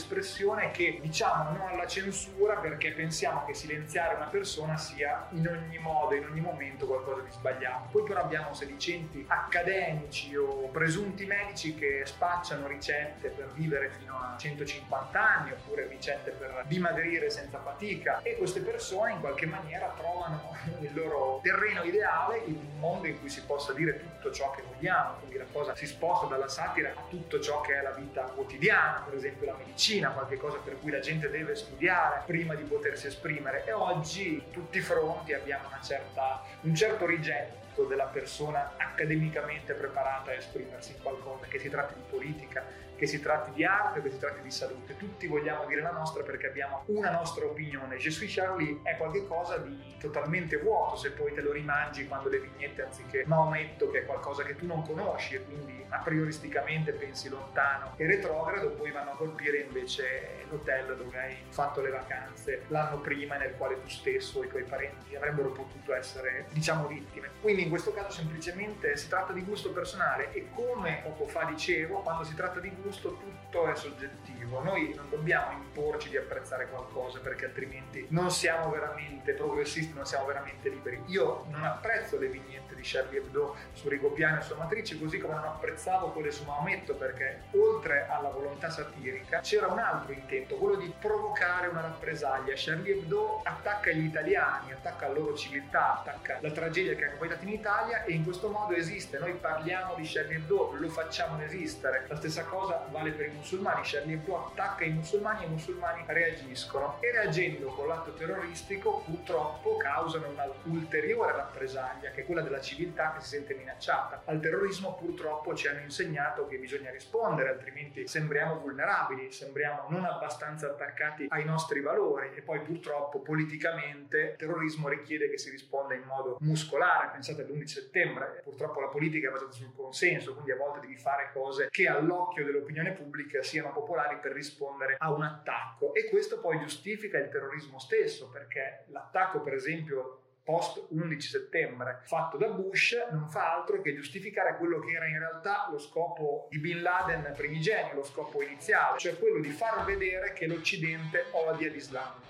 che 0.72 1.00
diciamo 1.02 1.52
no 1.52 1.68
alla 1.68 1.88
censura 1.88 2.56
perché 2.56 2.92
pensiamo 2.92 3.46
che 3.46 3.54
silenziare 3.54 4.16
una 4.16 4.26
persona 4.26 4.78
sia 4.78 5.28
in 5.32 5.48
ogni 5.48 5.78
modo, 5.78 6.16
in 6.16 6.26
ogni 6.26 6.42
momento 6.42 6.86
qualcosa 6.86 7.22
di 7.22 7.32
sbagliato. 7.32 7.90
Poi 7.92 8.04
però 8.04 8.22
abbiamo 8.22 8.54
sedicenti 8.54 9.26
accademici 9.28 10.36
o 10.36 10.68
presunti 10.70 11.26
medici 11.26 11.76
che 11.76 12.04
spacciano 12.06 12.68
ricette 12.68 13.30
per 13.30 13.52
vivere 13.54 13.90
fino 13.98 14.16
a 14.16 14.36
150 14.38 15.20
anni 15.20 15.52
oppure 15.52 15.88
ricette 15.88 16.32
per 16.32 16.64
dimagrire 16.68 17.30
senza 17.30 17.60
fatica. 17.60 18.22
E 18.22 18.38
queste 18.38 18.62
persone 18.62 19.14
in 19.14 19.20
qualche 19.20 19.46
maniera 19.46 19.94
trovano 19.98 20.56
il 20.82 20.94
loro 20.94 21.40
terreno 21.44 21.84
ideale 21.84 22.42
in 22.46 22.56
un 22.56 22.80
mondo 22.80 23.08
in 23.08 23.20
cui 23.20 23.30
si 23.30 23.44
possa 23.44 23.74
dire 23.74 24.00
tutto 24.00 24.32
ciò 24.32 24.52
che 24.52 24.62
vogliamo, 24.62 25.18
quindi 25.20 25.38
la 25.38 25.46
cosa 25.52 25.76
si 25.76 25.86
sposta 25.86 26.26
dalla 26.28 26.48
satira 26.48 26.92
a 26.92 27.04
tutto 27.10 27.40
ciò 27.40 27.62
che 27.62 27.80
è 27.80 27.82
la 27.82 27.92
vita 27.92 28.24
quotidiana, 28.24 29.04
per 29.06 29.16
esempio 29.16 29.46
la 29.46 29.56
medicina, 29.58 29.79
qualche 30.12 30.38
cosa 30.38 30.58
per 30.58 30.78
cui 30.80 30.92
la 30.92 31.00
gente 31.00 31.30
deve 31.30 31.56
studiare 31.56 32.24
prima 32.26 32.54
di 32.54 32.64
potersi 32.64 33.08
esprimere. 33.08 33.64
E 33.66 33.72
oggi 33.72 34.44
tutti 34.52 34.78
i 34.78 34.82
fronti 34.82 35.34
abbiamo 35.34 35.70
certa, 35.82 36.44
un 36.62 36.76
certo 36.76 37.06
rigetto 37.06 37.69
della 37.86 38.06
persona 38.06 38.74
accademicamente 38.78 39.74
preparata 39.74 40.32
a 40.32 40.36
esprimersi 40.36 40.94
in 40.94 41.02
qualcosa, 41.02 41.46
che 41.48 41.60
si 41.60 41.70
tratti 41.70 41.94
di 41.96 42.04
politica, 42.10 42.64
che 43.00 43.08
si 43.08 43.22
tratti 43.22 43.52
di 43.52 43.64
arte 43.64 44.02
che 44.02 44.12
si 44.12 44.20
tratti 44.20 44.42
di 44.42 44.52
salute. 44.52 44.98
Tutti 44.98 45.26
vogliamo 45.26 45.66
dire 45.66 45.82
la 45.82 45.92
nostra 45.92 46.22
perché 46.22 46.48
abbiamo 46.48 46.84
una 46.88 47.10
nostra 47.10 47.46
opinione. 47.46 47.98
Suis 47.98 48.36
Charlie 48.36 48.82
è 48.84 48.98
qualcosa 48.98 49.58
di 49.58 49.96
totalmente 49.98 50.58
vuoto 50.58 50.98
se 50.98 51.12
poi 51.12 51.34
te 51.34 51.40
lo 51.40 51.54
rimangi 51.54 52.06
quando 52.08 52.28
le 52.28 52.40
vignette 52.40 52.84
anziché 52.84 53.24
Maometto 53.26 53.90
che 53.90 54.00
è 54.00 54.06
qualcosa 54.06 54.44
che 54.44 54.56
tu 54.56 54.66
non 54.66 54.84
conosci 54.84 55.36
e 55.36 55.46
quindi 55.46 55.86
a 55.88 56.00
prioristicamente 56.00 56.92
pensi 56.92 57.30
lontano 57.30 57.94
e 57.96 58.06
retrogrado, 58.06 58.72
poi 58.72 58.92
vanno 58.92 59.12
a 59.12 59.16
colpire 59.16 59.60
invece 59.60 60.46
l'hotel 60.50 60.98
dove 60.98 61.18
hai 61.18 61.38
fatto 61.50 61.82
le 61.82 61.90
vacanze 61.90 62.64
l'anno 62.68 63.00
prima 63.00 63.38
nel 63.38 63.56
quale 63.56 63.82
tu 63.82 63.88
stesso 63.88 64.44
e 64.44 64.48
i 64.48 64.50
tuoi 64.50 64.64
parenti 64.64 65.16
avrebbero 65.16 65.52
potuto 65.52 65.94
essere 65.94 66.48
diciamo 66.52 66.88
vittime. 66.88 67.30
Quindi 67.40 67.69
in 67.70 67.76
questo 67.76 67.94
caso 67.94 68.10
semplicemente 68.10 68.98
si 68.98 69.08
tratta 69.08 69.32
di 69.32 69.44
gusto 69.44 69.70
personale 69.72 70.34
e 70.34 70.50
come 70.56 71.02
poco 71.04 71.28
fa 71.28 71.44
dicevo, 71.44 72.00
quando 72.00 72.24
si 72.24 72.34
tratta 72.34 72.60
di 72.60 72.72
gusto 72.82 73.16
tutto 73.18 73.68
è 73.68 73.76
soggettivo, 73.76 74.39
noi 74.62 74.94
non 74.96 75.10
dobbiamo 75.10 75.52
imporci 75.52 76.10
di 76.10 76.18
apprezzare 76.18 76.68
qualcosa 76.68 77.20
perché 77.20 77.46
altrimenti 77.46 78.06
non 78.10 78.32
siamo 78.32 78.70
veramente 78.70 79.34
progressisti, 79.34 79.94
non 79.94 80.06
siamo 80.06 80.26
veramente 80.26 80.70
liberi. 80.70 81.02
Io 81.08 81.46
non 81.50 81.64
apprezzo 81.64 82.18
le 82.18 82.28
vignette 82.28 82.76
di 82.76 82.82
Charlie 82.84 83.20
Hebdo 83.20 83.56
su 83.74 83.90
Rigopiano 83.90 84.40
e 84.40 84.42
sua 84.42 84.56
matrice, 84.56 84.98
così 84.98 85.18
come 85.20 85.36
non 85.36 85.44
apprezzavo 85.44 86.08
quelle 86.12 86.32
su 86.32 86.44
Maometto 86.44 86.96
perché 86.96 87.44
oltre 87.52 88.08
alla 88.10 88.30
volontà 88.30 88.70
satirica 88.70 89.42
c'era 89.42 89.68
un 89.68 89.80
altro 89.80 90.14
intento, 90.14 90.56
quello 90.56 90.76
di 90.76 90.92
provocare 91.00 91.68
una 91.68 91.82
rappresaglia. 91.82 92.54
Charlie 92.56 92.94
Hebdo 92.94 93.42
attacca 93.44 93.92
gli 93.92 94.06
italiani, 94.06 94.72
attacca 94.72 95.08
la 95.08 95.14
loro 95.14 95.36
civiltà, 95.36 96.00
attacca 96.00 96.40
la 96.42 96.52
tragedia 96.52 96.96
che 96.96 97.06
hanno 97.06 97.18
capitato 97.18 97.44
in 97.44 97.52
Italia 97.52 98.04
e 98.04 98.14
in 98.14 98.24
questo 98.24 98.50
modo 98.50 98.74
esiste. 98.74 99.20
Noi 99.20 99.34
parliamo 99.34 99.96
di 99.96 100.04
Charlie 100.06 100.38
Hebdo, 100.38 100.76
lo 100.78 100.90
facciamo 100.90 101.42
esistere. 101.42 102.06
La 102.08 102.16
stessa 102.16 102.44
cosa 102.44 102.86
vale 102.90 103.12
per 103.12 103.28
i 103.28 103.32
musulmani, 103.32 103.82
Charlie 103.84 104.16
Hebdo 104.16 104.39
attacca 104.48 104.84
i 104.84 104.92
musulmani 104.92 105.44
e 105.44 105.48
i 105.48 105.50
musulmani 105.50 106.04
reagiscono 106.08 106.98
e 107.02 107.12
reagendo 107.12 107.68
con 107.68 107.88
l'atto 107.88 108.14
terroristico 108.14 109.04
purtroppo 109.06 109.78
causano 109.78 110.28
una 110.30 110.46
ulteriore 110.64 111.34
rappresaglia 111.34 112.12
che 112.12 112.22
è 112.22 112.26
quella 112.26 112.42
della 112.42 112.62
civiltà 112.62 113.14
che 113.14 113.22
si 113.22 113.30
sente 113.30 113.54
minacciata. 113.56 114.24
Al 114.26 114.40
terrorismo 114.40 114.96
purtroppo 114.96 115.56
ci 115.56 115.68
hanno 115.68 115.82
insegnato 115.82 116.48
che 116.48 116.58
bisogna 116.58 116.92
rispondere 116.92 117.50
altrimenti 117.50 118.08
sembriamo 118.08 118.60
vulnerabili, 118.60 119.32
sembriamo 119.32 119.86
non 119.90 120.06
abbastanza 120.06 120.68
attaccati 120.68 121.28
ai 121.30 121.46
nostri 121.46 121.82
valori 121.82 122.32
e 122.36 122.42
poi 122.42 122.60
purtroppo 122.62 123.20
politicamente 123.20 124.18
il 124.18 124.36
terrorismo 124.38 124.88
richiede 124.88 125.30
che 125.30 125.38
si 125.38 125.50
risponda 125.50 125.94
in 125.94 126.04
modo 126.04 126.38
muscolare, 126.42 127.10
pensate 127.12 127.42
all'11 127.44 127.66
settembre, 127.66 128.42
purtroppo 128.44 128.80
la 128.80 128.88
politica 128.88 129.30
è 129.30 129.32
basata 129.32 129.52
sul 129.52 129.74
consenso, 129.76 130.34
quindi 130.34 130.52
a 130.52 130.56
volte 130.56 130.80
devi 130.82 130.98
fare 130.98 131.30
cose 131.34 131.68
che 131.70 131.88
all'occhio 131.88 132.46
dell'opinione 132.46 132.92
pubblica 132.92 133.42
siano 133.42 133.72
popolari 133.72 134.18
per 134.22 134.29
rispondere 134.34 134.96
a 134.98 135.12
un 135.12 135.24
attacco. 135.24 135.94
E 135.94 136.10
questo 136.10 136.40
poi 136.40 136.60
giustifica 136.60 137.18
il 137.18 137.30
terrorismo 137.30 137.80
stesso 137.80 138.30
perché 138.30 138.86
l'attacco 138.88 139.42
per 139.42 139.54
esempio 139.54 140.22
post 140.44 140.88
11 140.90 141.28
settembre 141.28 142.00
fatto 142.06 142.38
da 142.38 142.48
Bush 142.48 142.96
non 143.12 143.30
fa 143.30 143.54
altro 143.54 143.82
che 143.82 143.94
giustificare 143.94 144.58
quello 144.58 144.80
che 144.80 144.94
era 144.94 145.06
in 145.06 145.20
realtà 145.20 145.68
lo 145.70 145.78
scopo 145.78 146.48
di 146.50 146.58
Bin 146.58 146.82
Laden 146.82 147.34
primigenio, 147.36 147.94
lo 147.94 148.04
scopo 148.04 148.42
iniziale, 148.42 148.98
cioè 148.98 149.18
quello 149.20 149.40
di 149.40 149.50
far 149.50 149.86
vedere 149.86 150.34
che 150.34 150.48
l'Occidente 150.48 151.26
odia 151.32 151.70
l'Islam 151.70 152.29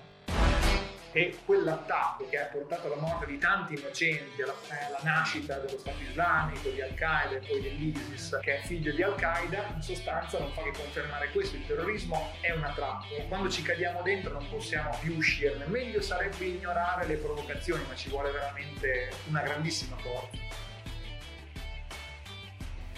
e 1.12 1.38
quell'attacco 1.46 2.28
che 2.30 2.40
ha 2.40 2.46
portato 2.46 2.88
alla 2.88 3.02
morte 3.02 3.26
di 3.26 3.38
tanti 3.38 3.76
innocenti, 3.76 4.42
alla, 4.42 4.54
alla 4.88 5.00
nascita 5.04 5.58
dello 5.58 5.78
Stato 5.78 6.02
islamico, 6.02 6.70
di 6.70 6.82
Al-Qaeda 6.82 7.36
e 7.36 7.48
poi 7.48 7.62
dell'ISIS, 7.62 8.40
che 8.42 8.60
è 8.60 8.62
figlio 8.66 8.94
di 8.94 9.02
Al-Qaeda, 9.02 9.72
in 9.74 9.82
sostanza 9.82 10.38
non 10.40 10.52
fa 10.52 10.64
che 10.64 10.72
confermare 10.72 11.30
questo, 11.32 11.56
il 11.56 11.66
terrorismo 11.66 12.32
è 12.42 12.52
una 12.52 12.72
trappola, 12.74 13.24
quando 13.28 13.50
ci 13.50 13.62
cadiamo 13.62 14.02
dentro 14.02 14.34
non 14.34 14.48
possiamo 14.50 14.96
più 15.02 15.16
uscirne, 15.16 15.66
meglio 15.66 16.02
sarebbe 16.02 16.46
ignorare 16.46 17.06
le 17.08 17.16
provocazioni, 17.16 17.84
ma 17.88 17.96
ci 17.96 18.10
vuole 18.10 18.32
veramente 18.32 19.12
una 19.28 19.42
grandissima 19.42 19.98
forza. 19.98 20.69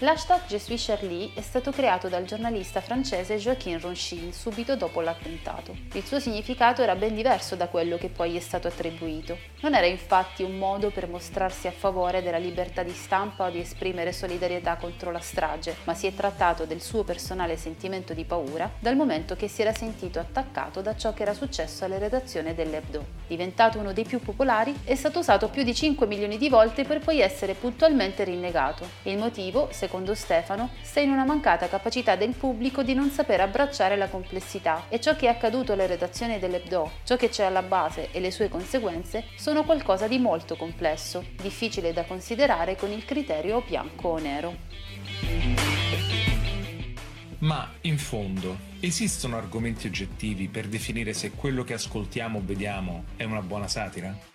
L'hashtag 0.02 0.40
Je 0.48 0.58
suis 0.58 0.84
Charlie 0.84 1.30
è 1.32 1.40
stato 1.42 1.70
creato 1.70 2.08
dal 2.08 2.24
giornalista 2.24 2.80
francese 2.80 3.36
Joaquin 3.36 3.78
Ronchin 3.78 4.32
subito 4.32 4.74
dopo 4.74 5.00
l'attentato. 5.00 5.76
Il 5.92 6.04
suo 6.04 6.18
significato 6.18 6.82
era 6.82 6.96
ben 6.96 7.14
diverso 7.14 7.54
da 7.54 7.68
quello 7.68 7.96
che 7.98 8.08
poi 8.08 8.34
è 8.34 8.40
stato 8.40 8.66
attribuito. 8.66 9.38
Non 9.60 9.76
era 9.76 9.86
infatti 9.86 10.42
un 10.42 10.58
modo 10.58 10.90
per 10.90 11.06
mostrarsi 11.06 11.68
a 11.68 11.70
favore 11.70 12.20
della 12.20 12.38
libertà 12.38 12.82
di 12.82 12.90
stampa 12.90 13.46
o 13.46 13.50
di 13.50 13.60
esprimere 13.60 14.12
solidarietà 14.12 14.74
contro 14.74 15.12
la 15.12 15.20
strage, 15.20 15.76
ma 15.84 15.94
si 15.94 16.08
è 16.08 16.14
trattato 16.16 16.64
del 16.64 16.80
suo 16.80 17.04
personale 17.04 17.56
sentimento 17.56 18.12
di 18.12 18.24
paura 18.24 18.68
dal 18.80 18.96
momento 18.96 19.36
che 19.36 19.46
si 19.46 19.60
era 19.60 19.72
sentito 19.72 20.18
attaccato 20.18 20.80
da 20.80 20.96
ciò 20.96 21.14
che 21.14 21.22
era 21.22 21.32
successo 21.32 21.84
alle 21.84 22.00
redazioni 22.00 22.52
dell'Hebdo. 22.56 23.20
Diventato 23.28 23.78
uno 23.78 23.92
dei 23.92 24.04
più 24.04 24.18
popolari, 24.18 24.74
è 24.82 24.96
stato 24.96 25.20
usato 25.20 25.48
più 25.48 25.62
di 25.62 25.72
5 25.72 26.08
milioni 26.08 26.38
di 26.38 26.48
volte 26.48 26.82
per 26.82 26.98
poi 26.98 27.20
essere 27.20 27.54
puntualmente 27.54 28.24
rinnegato. 28.24 28.84
Il 29.04 29.16
motivo, 29.16 29.68
secondo 29.70 29.90
secondo 29.92 30.14
Stefano, 30.14 30.70
sta 30.80 31.00
in 31.00 31.10
una 31.10 31.26
mancata 31.26 31.68
capacità 31.68 32.16
del 32.16 32.32
pubblico 32.32 32.82
di 32.82 32.94
non 32.94 33.10
saper 33.10 33.42
abbracciare 33.42 33.94
la 33.96 34.08
complessità 34.08 34.86
e 34.88 34.98
ciò 34.98 35.14
che 35.16 35.26
è 35.26 35.28
accaduto 35.28 35.74
alle 35.74 35.86
redazioni 35.86 36.38
dell'Ebdo, 36.38 36.92
ciò 37.04 37.16
che 37.16 37.28
c'è 37.28 37.44
alla 37.44 37.60
base 37.60 38.10
e 38.10 38.18
le 38.18 38.30
sue 38.30 38.48
conseguenze 38.48 39.24
sono 39.36 39.64
qualcosa 39.64 40.08
di 40.08 40.18
molto 40.18 40.56
complesso, 40.56 41.22
difficile 41.42 41.92
da 41.92 42.04
considerare 42.04 42.74
con 42.74 42.90
il 42.90 43.04
criterio 43.04 43.62
bianco 43.66 44.08
o 44.08 44.18
nero. 44.18 44.56
Ma, 47.40 47.70
in 47.82 47.98
fondo, 47.98 48.56
esistono 48.80 49.36
argomenti 49.36 49.88
oggettivi 49.88 50.48
per 50.48 50.68
definire 50.68 51.12
se 51.12 51.32
quello 51.32 51.64
che 51.64 51.74
ascoltiamo 51.74 52.38
o 52.38 52.42
vediamo 52.42 53.04
è 53.16 53.24
una 53.24 53.42
buona 53.42 53.68
satira? 53.68 54.31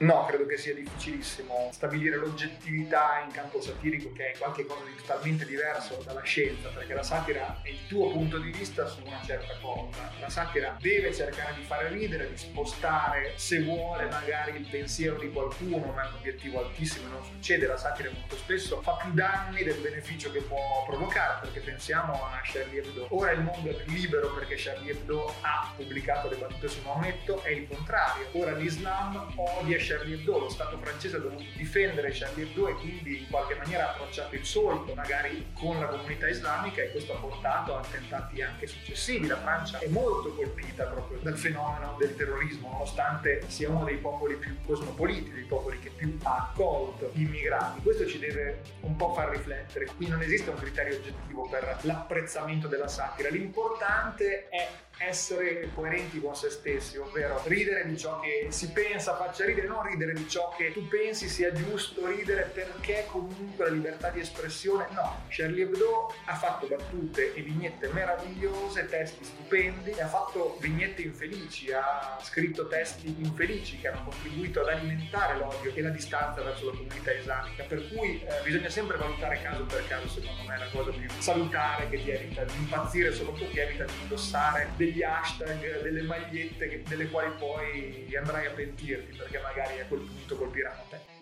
No, 0.00 0.26
credo 0.26 0.46
che 0.46 0.56
sia 0.56 0.74
difficilissimo 0.74 1.70
stabilire 1.72 2.14
l'oggettività 2.14 3.20
in 3.26 3.32
campo 3.32 3.60
satirico, 3.60 4.12
che 4.12 4.30
è 4.30 4.38
qualcosa 4.38 4.84
di 4.84 4.94
totalmente 4.94 5.44
diverso 5.44 6.00
dalla 6.06 6.22
scienza, 6.22 6.68
perché 6.68 6.94
la 6.94 7.02
satira 7.02 7.58
è 7.62 7.70
il 7.70 7.84
tuo 7.88 8.12
punto 8.12 8.38
di 8.38 8.52
vista 8.52 8.86
su 8.86 9.02
una 9.04 9.20
certa 9.24 9.54
cosa. 9.60 10.08
La 10.20 10.28
satira 10.28 10.76
deve 10.78 11.12
cercare 11.12 11.56
di 11.56 11.64
fare 11.64 11.88
ridere, 11.88 12.30
di 12.30 12.36
spostare, 12.36 13.32
se 13.34 13.60
vuole, 13.64 14.04
magari 14.04 14.56
il 14.56 14.68
pensiero 14.70 15.18
di 15.18 15.32
qualcuno, 15.32 15.90
ma 15.92 16.04
è 16.04 16.06
un 16.06 16.14
obiettivo 16.14 16.64
altissimo, 16.64 17.08
non 17.08 17.24
succede. 17.24 17.66
La 17.66 17.76
satira 17.76 18.08
molto 18.12 18.36
spesso 18.36 18.80
fa 18.82 18.92
più 19.02 19.12
danni 19.12 19.64
del 19.64 19.80
beneficio 19.80 20.30
che 20.30 20.42
può 20.42 20.84
provocare, 20.86 21.40
perché 21.40 21.58
pensiamo 21.58 22.12
a 22.12 22.40
Charlie 22.44 22.84
Hebdo. 22.84 23.08
Ora 23.10 23.32
il 23.32 23.40
mondo 23.40 23.70
è 23.70 23.74
più 23.74 23.92
libero 23.92 24.32
perché 24.32 24.54
Charlie 24.56 24.92
Hebdo 24.92 25.34
ha 25.40 25.72
pubblicato 25.74 26.28
le 26.28 26.36
battute 26.36 26.68
su 26.68 26.82
Maometto, 26.82 27.42
è 27.42 27.50
il 27.50 27.66
contrario. 27.66 28.28
Ora 28.34 28.52
l'Islam 28.52 29.32
odia 29.34 29.76
Charlie 29.76 29.86
Hebdo, 29.96 30.38
lo 30.38 30.48
Stato 30.48 30.78
francese 30.78 31.16
ha 31.16 31.20
dovuto 31.20 31.44
difendere 31.56 32.10
Charlie 32.12 32.44
Hebdo 32.44 32.68
e 32.68 32.74
quindi 32.74 33.18
in 33.18 33.28
qualche 33.30 33.54
maniera 33.54 33.90
ha 33.90 33.94
tracciato 33.94 34.34
il 34.34 34.44
solco 34.44 34.94
magari 34.94 35.46
con 35.54 35.78
la 35.78 35.86
comunità 35.86 36.28
islamica 36.28 36.82
e 36.82 36.90
questo 36.90 37.14
ha 37.14 37.18
portato 37.18 37.74
a 37.74 37.80
attentati 37.80 38.42
anche 38.42 38.66
successivi. 38.66 39.26
La 39.26 39.38
Francia 39.38 39.78
è 39.78 39.88
molto 39.88 40.34
colpita 40.34 40.84
proprio 40.84 41.18
dal 41.20 41.36
fenomeno 41.36 41.96
del 41.98 42.14
terrorismo, 42.16 42.70
nonostante 42.70 43.42
sia 43.48 43.68
uno 43.68 43.84
dei 43.84 43.96
popoli 43.96 44.36
più 44.36 44.56
cosmopoliti, 44.64 45.32
dei 45.32 45.44
popoli 45.44 45.78
che 45.78 45.90
più 45.90 46.18
ha 46.22 46.50
accolto 46.50 47.10
gli 47.14 47.22
immigrati. 47.22 47.80
Questo 47.82 48.06
ci 48.06 48.18
deve 48.18 48.62
un 48.80 48.96
po' 48.96 49.12
far 49.12 49.30
riflettere. 49.30 49.86
Qui 49.96 50.06
non 50.06 50.20
esiste 50.22 50.50
un 50.50 50.56
criterio 50.56 50.96
oggettivo 50.96 51.48
per 51.48 51.78
l'apprezzamento 51.82 52.68
della 52.68 52.88
satira. 52.88 53.28
L'importante 53.28 54.48
è 54.48 54.68
essere 54.98 55.70
coerenti 55.74 56.20
con 56.20 56.34
se 56.34 56.50
stessi, 56.50 56.96
ovvero 56.98 57.40
ridere 57.46 57.86
di 57.86 57.96
ciò 57.96 58.20
che 58.20 58.48
si 58.50 58.70
pensa 58.70 59.16
faccia 59.16 59.44
ridere, 59.44 59.66
non 59.66 59.82
ridere 59.82 60.12
di 60.12 60.28
ciò 60.28 60.54
che 60.56 60.72
tu 60.72 60.86
pensi 60.88 61.28
sia 61.28 61.52
giusto 61.52 62.06
ridere 62.06 62.50
perché 62.52 63.06
comunque 63.08 63.66
la 63.66 63.70
libertà 63.70 64.10
di 64.10 64.20
espressione 64.20 64.86
no. 64.92 65.24
Charlie 65.28 65.62
Hebdo 65.62 66.12
ha 66.26 66.34
fatto 66.34 66.66
battute 66.66 67.34
e 67.34 67.42
vignette 67.42 67.88
meravigliose, 67.88 68.86
testi 68.86 69.24
stupendi, 69.24 69.92
ha 70.00 70.08
fatto 70.08 70.56
vignette 70.60 71.02
infelici, 71.02 71.72
ha 71.72 72.18
scritto 72.20 72.66
testi 72.66 73.14
infelici 73.18 73.78
che 73.78 73.88
hanno 73.88 74.04
contribuito 74.04 74.60
ad 74.60 74.68
alimentare 74.68 75.38
l'odio 75.38 75.72
e 75.74 75.82
la 75.82 75.90
distanza 75.90 76.42
verso 76.42 76.66
la 76.66 76.76
comunità 76.76 77.12
islamica, 77.12 77.64
per 77.64 77.88
cui 77.88 78.20
eh, 78.22 78.42
bisogna 78.42 78.68
sempre 78.68 78.96
valutare 78.96 79.40
caso 79.42 79.64
per 79.64 79.86
caso, 79.86 80.08
secondo 80.08 80.42
me 80.46 80.56
è 80.56 80.58
la 80.58 80.68
cosa 80.70 80.90
più 80.90 81.08
salutare 81.18 81.88
che 81.88 82.02
ti 82.02 82.10
evita 82.10 82.44
di 82.44 82.54
impazzire, 82.56 83.12
soprattutto 83.12 83.50
ti 83.50 83.58
evita 83.58 83.84
di 83.84 83.92
indossare 84.02 84.70
dei 84.76 84.87
degli 84.90 85.02
hashtag, 85.02 85.82
delle 85.82 86.02
magliette 86.02 86.68
che, 86.68 86.82
delle 86.82 87.08
quali 87.08 87.32
poi 87.38 88.16
andrai 88.16 88.46
a 88.46 88.50
pentirti 88.50 89.16
perché 89.16 89.38
magari 89.38 89.80
a 89.80 89.86
quel 89.86 90.00
punto 90.00 90.36
colpiranno 90.36 90.82
te. 90.88 91.16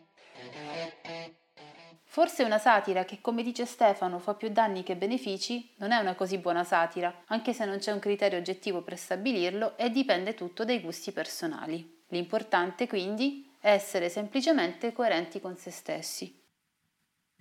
Forse 2.04 2.44
una 2.44 2.58
satira 2.58 3.04
che, 3.04 3.18
come 3.20 3.42
dice 3.42 3.66
Stefano, 3.66 4.18
fa 4.18 4.34
più 4.34 4.48
danni 4.48 4.82
che 4.82 4.96
benefici, 4.96 5.74
non 5.76 5.92
è 5.92 5.98
una 5.98 6.14
così 6.14 6.38
buona 6.38 6.64
satira, 6.64 7.24
anche 7.26 7.52
se 7.52 7.66
non 7.66 7.78
c'è 7.78 7.92
un 7.92 7.98
criterio 7.98 8.38
oggettivo 8.38 8.80
per 8.80 8.96
stabilirlo 8.96 9.76
e 9.76 9.90
dipende 9.90 10.32
tutto 10.32 10.64
dai 10.64 10.80
gusti 10.80 11.12
personali. 11.12 12.04
L'importante, 12.08 12.86
quindi, 12.86 13.54
è 13.60 13.70
essere 13.70 14.08
semplicemente 14.08 14.94
coerenti 14.94 15.40
con 15.40 15.58
se 15.58 15.70
stessi. 15.70 16.40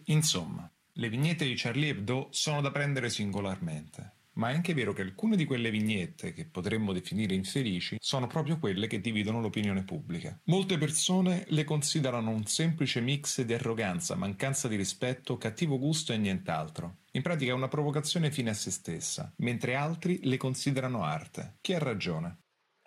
Insomma, 0.07 0.69
le 0.93 1.09
vignette 1.09 1.45
di 1.45 1.55
Charlie 1.55 1.91
Hebdo 1.91 2.27
sono 2.31 2.59
da 2.59 2.71
prendere 2.71 3.09
singolarmente. 3.09 4.11
Ma 4.35 4.49
è 4.49 4.53
anche 4.53 4.73
vero 4.73 4.93
che 4.93 5.01
alcune 5.01 5.35
di 5.35 5.45
quelle 5.45 5.69
vignette, 5.69 6.33
che 6.33 6.45
potremmo 6.45 6.93
definire 6.93 7.33
infelici, 7.33 7.97
sono 7.99 8.27
proprio 8.27 8.59
quelle 8.59 8.87
che 8.87 8.99
dividono 8.99 9.41
l'opinione 9.41 9.83
pubblica. 9.83 10.37
Molte 10.45 10.77
persone 10.77 11.45
le 11.49 11.63
considerano 11.63 12.31
un 12.31 12.45
semplice 12.45 13.01
mix 13.01 13.41
di 13.41 13.53
arroganza, 13.53 14.15
mancanza 14.15 14.67
di 14.67 14.75
rispetto, 14.75 15.37
cattivo 15.37 15.79
gusto 15.79 16.13
e 16.13 16.17
nient'altro. 16.17 16.97
In 17.11 17.21
pratica 17.21 17.51
è 17.51 17.55
una 17.55 17.69
provocazione 17.69 18.31
fine 18.31 18.49
a 18.49 18.53
se 18.53 18.71
stessa, 18.71 19.31
mentre 19.37 19.75
altri 19.75 20.19
le 20.23 20.37
considerano 20.37 21.03
arte. 21.03 21.57
Chi 21.61 21.73
ha 21.73 21.79
ragione? 21.79 22.39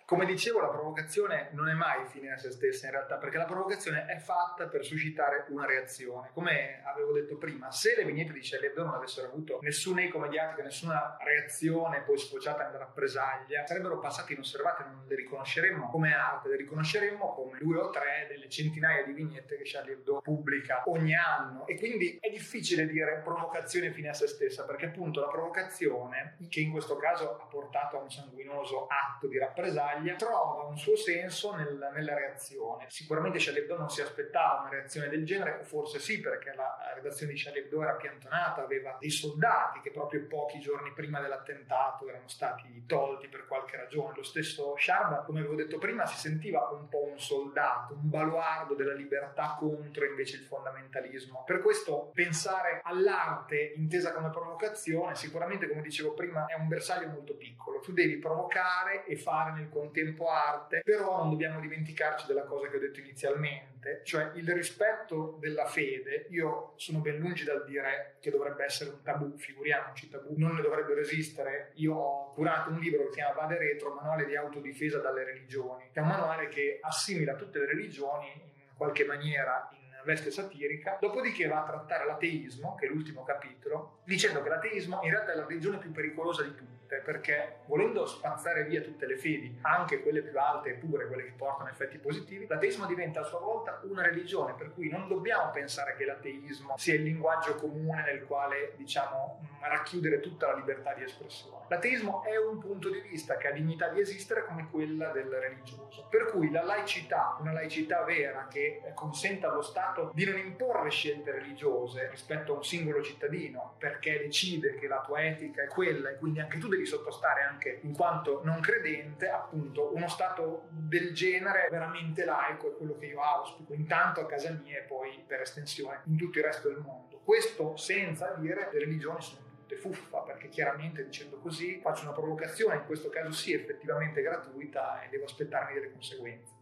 Come 0.09 0.25
dicevo, 0.25 0.59
la 0.59 0.69
provocazione 0.69 1.49
non 1.51 1.69
è 1.69 1.73
mai 1.73 2.03
fine 2.07 2.31
a 2.31 2.37
se 2.37 2.49
stessa 2.49 2.87
in 2.87 2.93
realtà, 2.93 3.17
perché 3.17 3.37
la 3.37 3.45
provocazione 3.45 4.07
è 4.07 4.17
fatta 4.17 4.65
per 4.65 4.83
suscitare 4.83 5.45
una 5.49 5.67
reazione. 5.67 6.31
Come 6.33 6.81
avevo 6.83 7.11
detto 7.11 7.37
prima, 7.37 7.69
se 7.69 7.93
le 7.95 8.03
vignette 8.05 8.33
di 8.33 8.41
Shelley 8.41 8.71
Hebdo 8.71 8.85
non 8.85 8.95
avessero 8.95 9.27
avuto 9.27 9.59
nessun 9.61 9.99
eco 9.99 10.17
mediatico, 10.17 10.63
nessuna 10.63 11.15
reazione 11.19 12.01
poi 12.01 12.17
sfociata 12.17 12.67
in 12.71 12.75
rappresaglia, 12.79 13.67
sarebbero 13.67 13.99
passate 13.99 14.33
inosservate, 14.33 14.83
non 14.85 15.05
le 15.07 15.15
riconosceremmo 15.15 15.91
come 15.91 16.11
arte, 16.11 16.49
le 16.49 16.55
riconosceremmo 16.55 17.31
come 17.35 17.59
due 17.59 17.77
o 17.77 17.91
tre 17.91 18.25
delle 18.29 18.49
centinaia 18.49 19.03
di 19.03 19.13
vignette 19.13 19.57
che 19.57 19.63
Charlie 19.63 19.93
Hebdo 19.93 20.21
pubblica 20.21 20.81
ogni 20.87 21.13
anno. 21.13 21.67
E 21.67 21.77
quindi 21.77 22.17
è 22.19 22.31
difficile 22.31 22.87
dire 22.87 23.21
provocazione 23.23 23.91
fine 23.91 24.09
a 24.09 24.13
se 24.13 24.25
stessa, 24.25 24.65
perché 24.65 24.87
appunto 24.87 25.19
la 25.19 25.27
provocazione, 25.27 26.37
che 26.49 26.61
in 26.61 26.71
questo 26.71 26.97
caso 26.97 27.37
ha 27.37 27.45
portato 27.45 27.99
a 27.99 28.01
un 28.01 28.09
sanguinoso 28.09 28.87
atto 28.87 29.27
di 29.27 29.37
rappresaglia, 29.37 29.97
battaglia 29.99 30.15
trova 30.15 30.63
un 30.63 30.77
suo 30.77 30.95
senso 30.95 31.53
nel, 31.55 31.89
nella 31.93 32.15
reazione. 32.15 32.85
Sicuramente 32.87 33.37
Charlie 33.39 33.65
non 33.67 33.89
si 33.89 34.01
aspettava 34.01 34.61
una 34.61 34.69
reazione 34.69 35.09
del 35.09 35.25
genere, 35.25 35.59
o 35.59 35.63
forse 35.63 35.99
sì, 35.99 36.19
perché 36.19 36.53
la 36.55 36.91
redazione 36.95 37.33
di 37.33 37.39
Charlie 37.39 37.67
era 37.69 37.93
piantonata, 37.93 38.63
aveva 38.63 38.97
dei 38.99 39.09
soldati 39.09 39.81
che 39.81 39.91
proprio 39.91 40.25
pochi 40.27 40.59
giorni 40.59 40.91
prima 40.93 41.19
dell'attentato 41.19 42.07
erano 42.07 42.27
stati 42.27 42.83
tolti 42.85 43.27
per 43.27 43.45
qualche 43.47 43.77
ragione. 43.77 44.15
Lo 44.15 44.23
stesso 44.23 44.75
Sharma, 44.77 45.17
come 45.21 45.39
avevo 45.39 45.55
detto 45.55 45.77
prima, 45.77 46.05
si 46.05 46.17
sentiva 46.17 46.69
un 46.71 46.87
po' 46.87 47.03
un 47.03 47.19
soldato, 47.19 47.93
un 47.93 48.09
baluardo 48.09 48.75
della 48.75 48.93
libertà 48.93 49.55
contro 49.59 50.05
invece 50.05 50.37
il 50.37 50.43
fondamentalismo. 50.43 51.43
Per 51.45 51.61
questo 51.61 52.11
pensare 52.13 52.81
all'arte 52.83 53.73
intesa 53.75 54.13
come 54.13 54.29
provocazione, 54.29 55.15
sicuramente, 55.15 55.67
come 55.67 55.81
dicevo 55.81 56.13
prima, 56.13 56.45
è 56.45 56.55
un 56.55 56.67
bersaglio 56.67 57.07
molto 57.09 57.35
piccolo. 57.35 57.79
Tu 57.79 57.91
devi 57.93 58.17
provocare 58.17 59.05
e 59.05 59.15
fare 59.15 59.51
nel 59.51 59.69
contesto 59.69 59.88
tempo 59.91 60.29
arte, 60.29 60.81
però 60.83 61.17
non 61.17 61.29
dobbiamo 61.29 61.59
dimenticarci 61.59 62.27
della 62.27 62.43
cosa 62.43 62.67
che 62.67 62.77
ho 62.77 62.79
detto 62.79 62.99
inizialmente, 62.99 64.01
cioè 64.03 64.31
il 64.35 64.51
rispetto 64.53 65.37
della 65.39 65.65
fede. 65.65 66.27
Io 66.29 66.73
sono 66.75 66.99
ben 66.99 67.17
lungi 67.17 67.43
dal 67.43 67.65
dire 67.65 68.15
che 68.19 68.29
dovrebbe 68.29 68.63
essere 68.63 68.91
un 68.91 69.01
tabù, 69.01 69.37
figuriamoci, 69.37 70.09
tabù 70.09 70.33
non 70.37 70.55
ne 70.55 70.61
dovrebbero 70.61 70.99
esistere. 70.99 71.71
Io 71.75 71.95
ho 71.95 72.33
curato 72.33 72.69
un 72.69 72.79
libro 72.79 73.03
che 73.03 73.09
si 73.09 73.15
chiama 73.15 73.33
Vade 73.33 73.57
Retro, 73.57 73.93
manuale 73.93 74.25
di 74.25 74.35
autodifesa 74.35 74.99
dalle 74.99 75.23
religioni, 75.23 75.89
che 75.91 75.99
è 75.99 76.01
un 76.01 76.09
manuale 76.09 76.47
che 76.47 76.79
assimila 76.81 77.35
tutte 77.35 77.59
le 77.59 77.65
religioni 77.65 78.31
in 78.33 78.75
qualche 78.75 79.05
maniera 79.05 79.69
in 79.71 80.05
veste 80.05 80.31
satirica, 80.31 80.97
dopodiché 80.99 81.47
va 81.47 81.63
a 81.63 81.65
trattare 81.65 82.05
l'ateismo, 82.05 82.75
che 82.75 82.85
è 82.85 82.89
l'ultimo 82.89 83.23
capitolo, 83.23 83.99
dicendo 84.05 84.41
che 84.41 84.49
l'ateismo 84.49 85.01
in 85.03 85.11
realtà 85.11 85.33
è 85.33 85.35
la 85.35 85.45
religione 85.45 85.77
più 85.77 85.91
pericolosa 85.91 86.43
di 86.43 86.53
tutte, 86.89 86.97
perché 86.97 87.59
volendo 87.65 88.05
spazzare 88.07 88.63
via 88.63 88.81
tutte 88.81 89.05
le 89.05 89.15
fedi, 89.15 89.59
anche 89.61 90.01
quelle 90.01 90.21
più 90.21 90.37
alte 90.39 90.71
e 90.71 90.73
pure 90.73 91.05
quelle 91.07 91.23
che 91.23 91.33
portano 91.37 91.69
effetti 91.69 91.99
positivi, 91.99 92.47
l'ateismo 92.47 92.87
diventa 92.87 93.21
a 93.21 93.23
sua 93.23 93.39
volta 93.39 93.79
una 93.83 94.01
religione, 94.01 94.55
per 94.55 94.73
cui 94.73 94.89
non 94.89 95.07
dobbiamo 95.07 95.51
pensare 95.51 95.95
che 95.95 96.05
l'ateismo 96.05 96.75
sia 96.77 96.95
il 96.95 97.03
linguaggio 97.03 97.55
comune 97.55 98.03
nel 98.03 98.25
quale, 98.25 98.73
diciamo, 98.75 99.39
racchiudere 99.61 100.19
tutta 100.19 100.47
la 100.47 100.55
libertà 100.55 100.93
di 100.93 101.03
espressione. 101.03 101.65
L'ateismo 101.69 102.23
è 102.23 102.35
un 102.35 102.57
punto 102.57 102.89
di 102.89 102.99
vista 103.01 103.37
che 103.37 103.47
ha 103.47 103.51
dignità 103.51 103.89
di 103.89 103.99
esistere 103.99 104.43
come 104.45 104.67
quella 104.71 105.11
del 105.11 105.29
religioso, 105.29 106.07
per 106.09 106.25
cui 106.25 106.49
la 106.49 106.63
laicità, 106.63 107.37
una 107.39 107.53
laicità 107.53 108.03
vera 108.03 108.47
che 108.49 108.81
consenta 108.95 109.49
allo 109.49 109.61
Stato 109.61 110.09
di 110.13 110.25
non 110.25 110.39
imporre 110.39 110.89
scelte 110.89 111.31
religiose 111.31 112.09
rispetto 112.09 112.53
a 112.53 112.55
un 112.55 112.63
singolo 112.63 113.03
cittadino 113.03 113.75
perché 113.77 114.17
decide 114.19 114.75
che 114.75 114.87
la 114.87 115.01
tua 115.01 115.23
etica 115.23 115.61
è 115.61 115.67
quella 115.67 116.09
e 116.09 116.17
quindi 116.17 116.39
anche 116.39 116.57
tu 116.57 116.67
devi 116.67 116.78
sottostare 116.85 117.41
anche 117.41 117.79
in 117.83 117.93
quanto 117.93 118.41
non 118.43 118.59
credente, 118.59 119.29
appunto 119.29 119.93
uno 119.93 120.07
Stato 120.07 120.67
del 120.69 121.13
genere 121.13 121.67
veramente 121.69 122.25
laico 122.25 122.71
è 122.71 122.77
quello 122.77 122.97
che 122.97 123.07
io 123.07 123.21
auspico, 123.21 123.73
intanto 123.73 124.21
a 124.21 124.25
casa 124.25 124.51
mia 124.51 124.79
e 124.79 124.81
poi 124.83 125.23
per 125.25 125.41
estensione 125.41 126.01
in 126.05 126.17
tutto 126.17 126.39
il 126.39 126.43
resto 126.43 126.69
del 126.69 126.79
mondo. 126.79 127.19
Questo 127.23 127.75
senza 127.77 128.33
dire 128.37 128.69
che 128.69 128.79
le 128.79 128.85
religioni 128.85 129.21
sono 129.21 129.41
tutte 129.59 129.75
fuffa, 129.75 130.21
perché 130.21 130.49
chiaramente 130.49 131.05
dicendo 131.05 131.37
così 131.37 131.79
faccio 131.79 132.03
una 132.03 132.13
provocazione, 132.13 132.77
in 132.77 132.85
questo 132.85 133.09
caso 133.09 133.31
sì 133.31 133.53
effettivamente 133.53 134.21
gratuita 134.21 135.01
e 135.03 135.09
devo 135.09 135.25
aspettarmi 135.25 135.73
delle 135.73 135.91
conseguenze. 135.91 136.58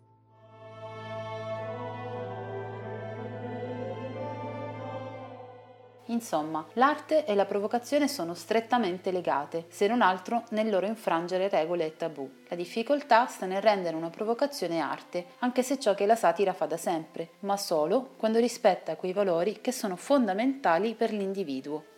Insomma, 6.08 6.66
l'arte 6.74 7.26
e 7.26 7.36
la 7.36 7.46
provocazione 7.46 8.08
sono 8.08 8.34
strettamente 8.34 9.12
legate, 9.12 9.66
se 9.70 9.88
non 9.88 10.02
altro 10.02 10.44
nel 10.52 10.70
loro 10.70 10.86
infrangere 10.86 11.50
regole 11.50 11.86
e 11.86 11.98
tabù. 11.98 12.30
La 12.48 12.56
difficoltà 12.56 13.26
sta 13.26 13.46
nel 13.46 13.62
rendere 13.62 13.96
una 13.96 14.10
provocazione 14.10 14.80
arte, 14.80 15.26
anche 15.40 15.64
se 15.64 15.80
ciò 15.80 15.96
che 15.96 16.06
la 16.06 16.16
satira 16.16 16.54
fa 16.54 16.66
da 16.66 16.78
sempre, 16.78 17.32
ma 17.40 17.58
solo 17.58 18.14
quando 18.18 18.40
rispetta 18.40 18.96
quei 18.96 19.14
valori 19.14 19.60
che 19.60 19.72
sono 19.72 19.96
fondamentali 19.96 20.94
per 20.96 21.12
l'individuo. 21.12 21.96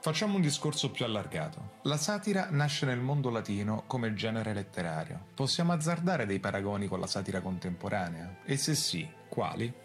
Facciamo 0.00 0.36
un 0.36 0.40
discorso 0.40 0.92
più 0.92 1.04
allargato. 1.04 1.74
La 1.82 1.96
satira 1.96 2.46
nasce 2.50 2.86
nel 2.86 3.00
mondo 3.00 3.28
latino 3.28 3.82
come 3.88 4.14
genere 4.14 4.54
letterario. 4.54 5.18
Possiamo 5.34 5.72
azzardare 5.72 6.26
dei 6.26 6.38
paragoni 6.38 6.86
con 6.86 7.00
la 7.00 7.08
satira 7.08 7.40
contemporanea? 7.40 8.36
E 8.44 8.56
se 8.56 8.76
sì, 8.76 9.06
quali? 9.28 9.84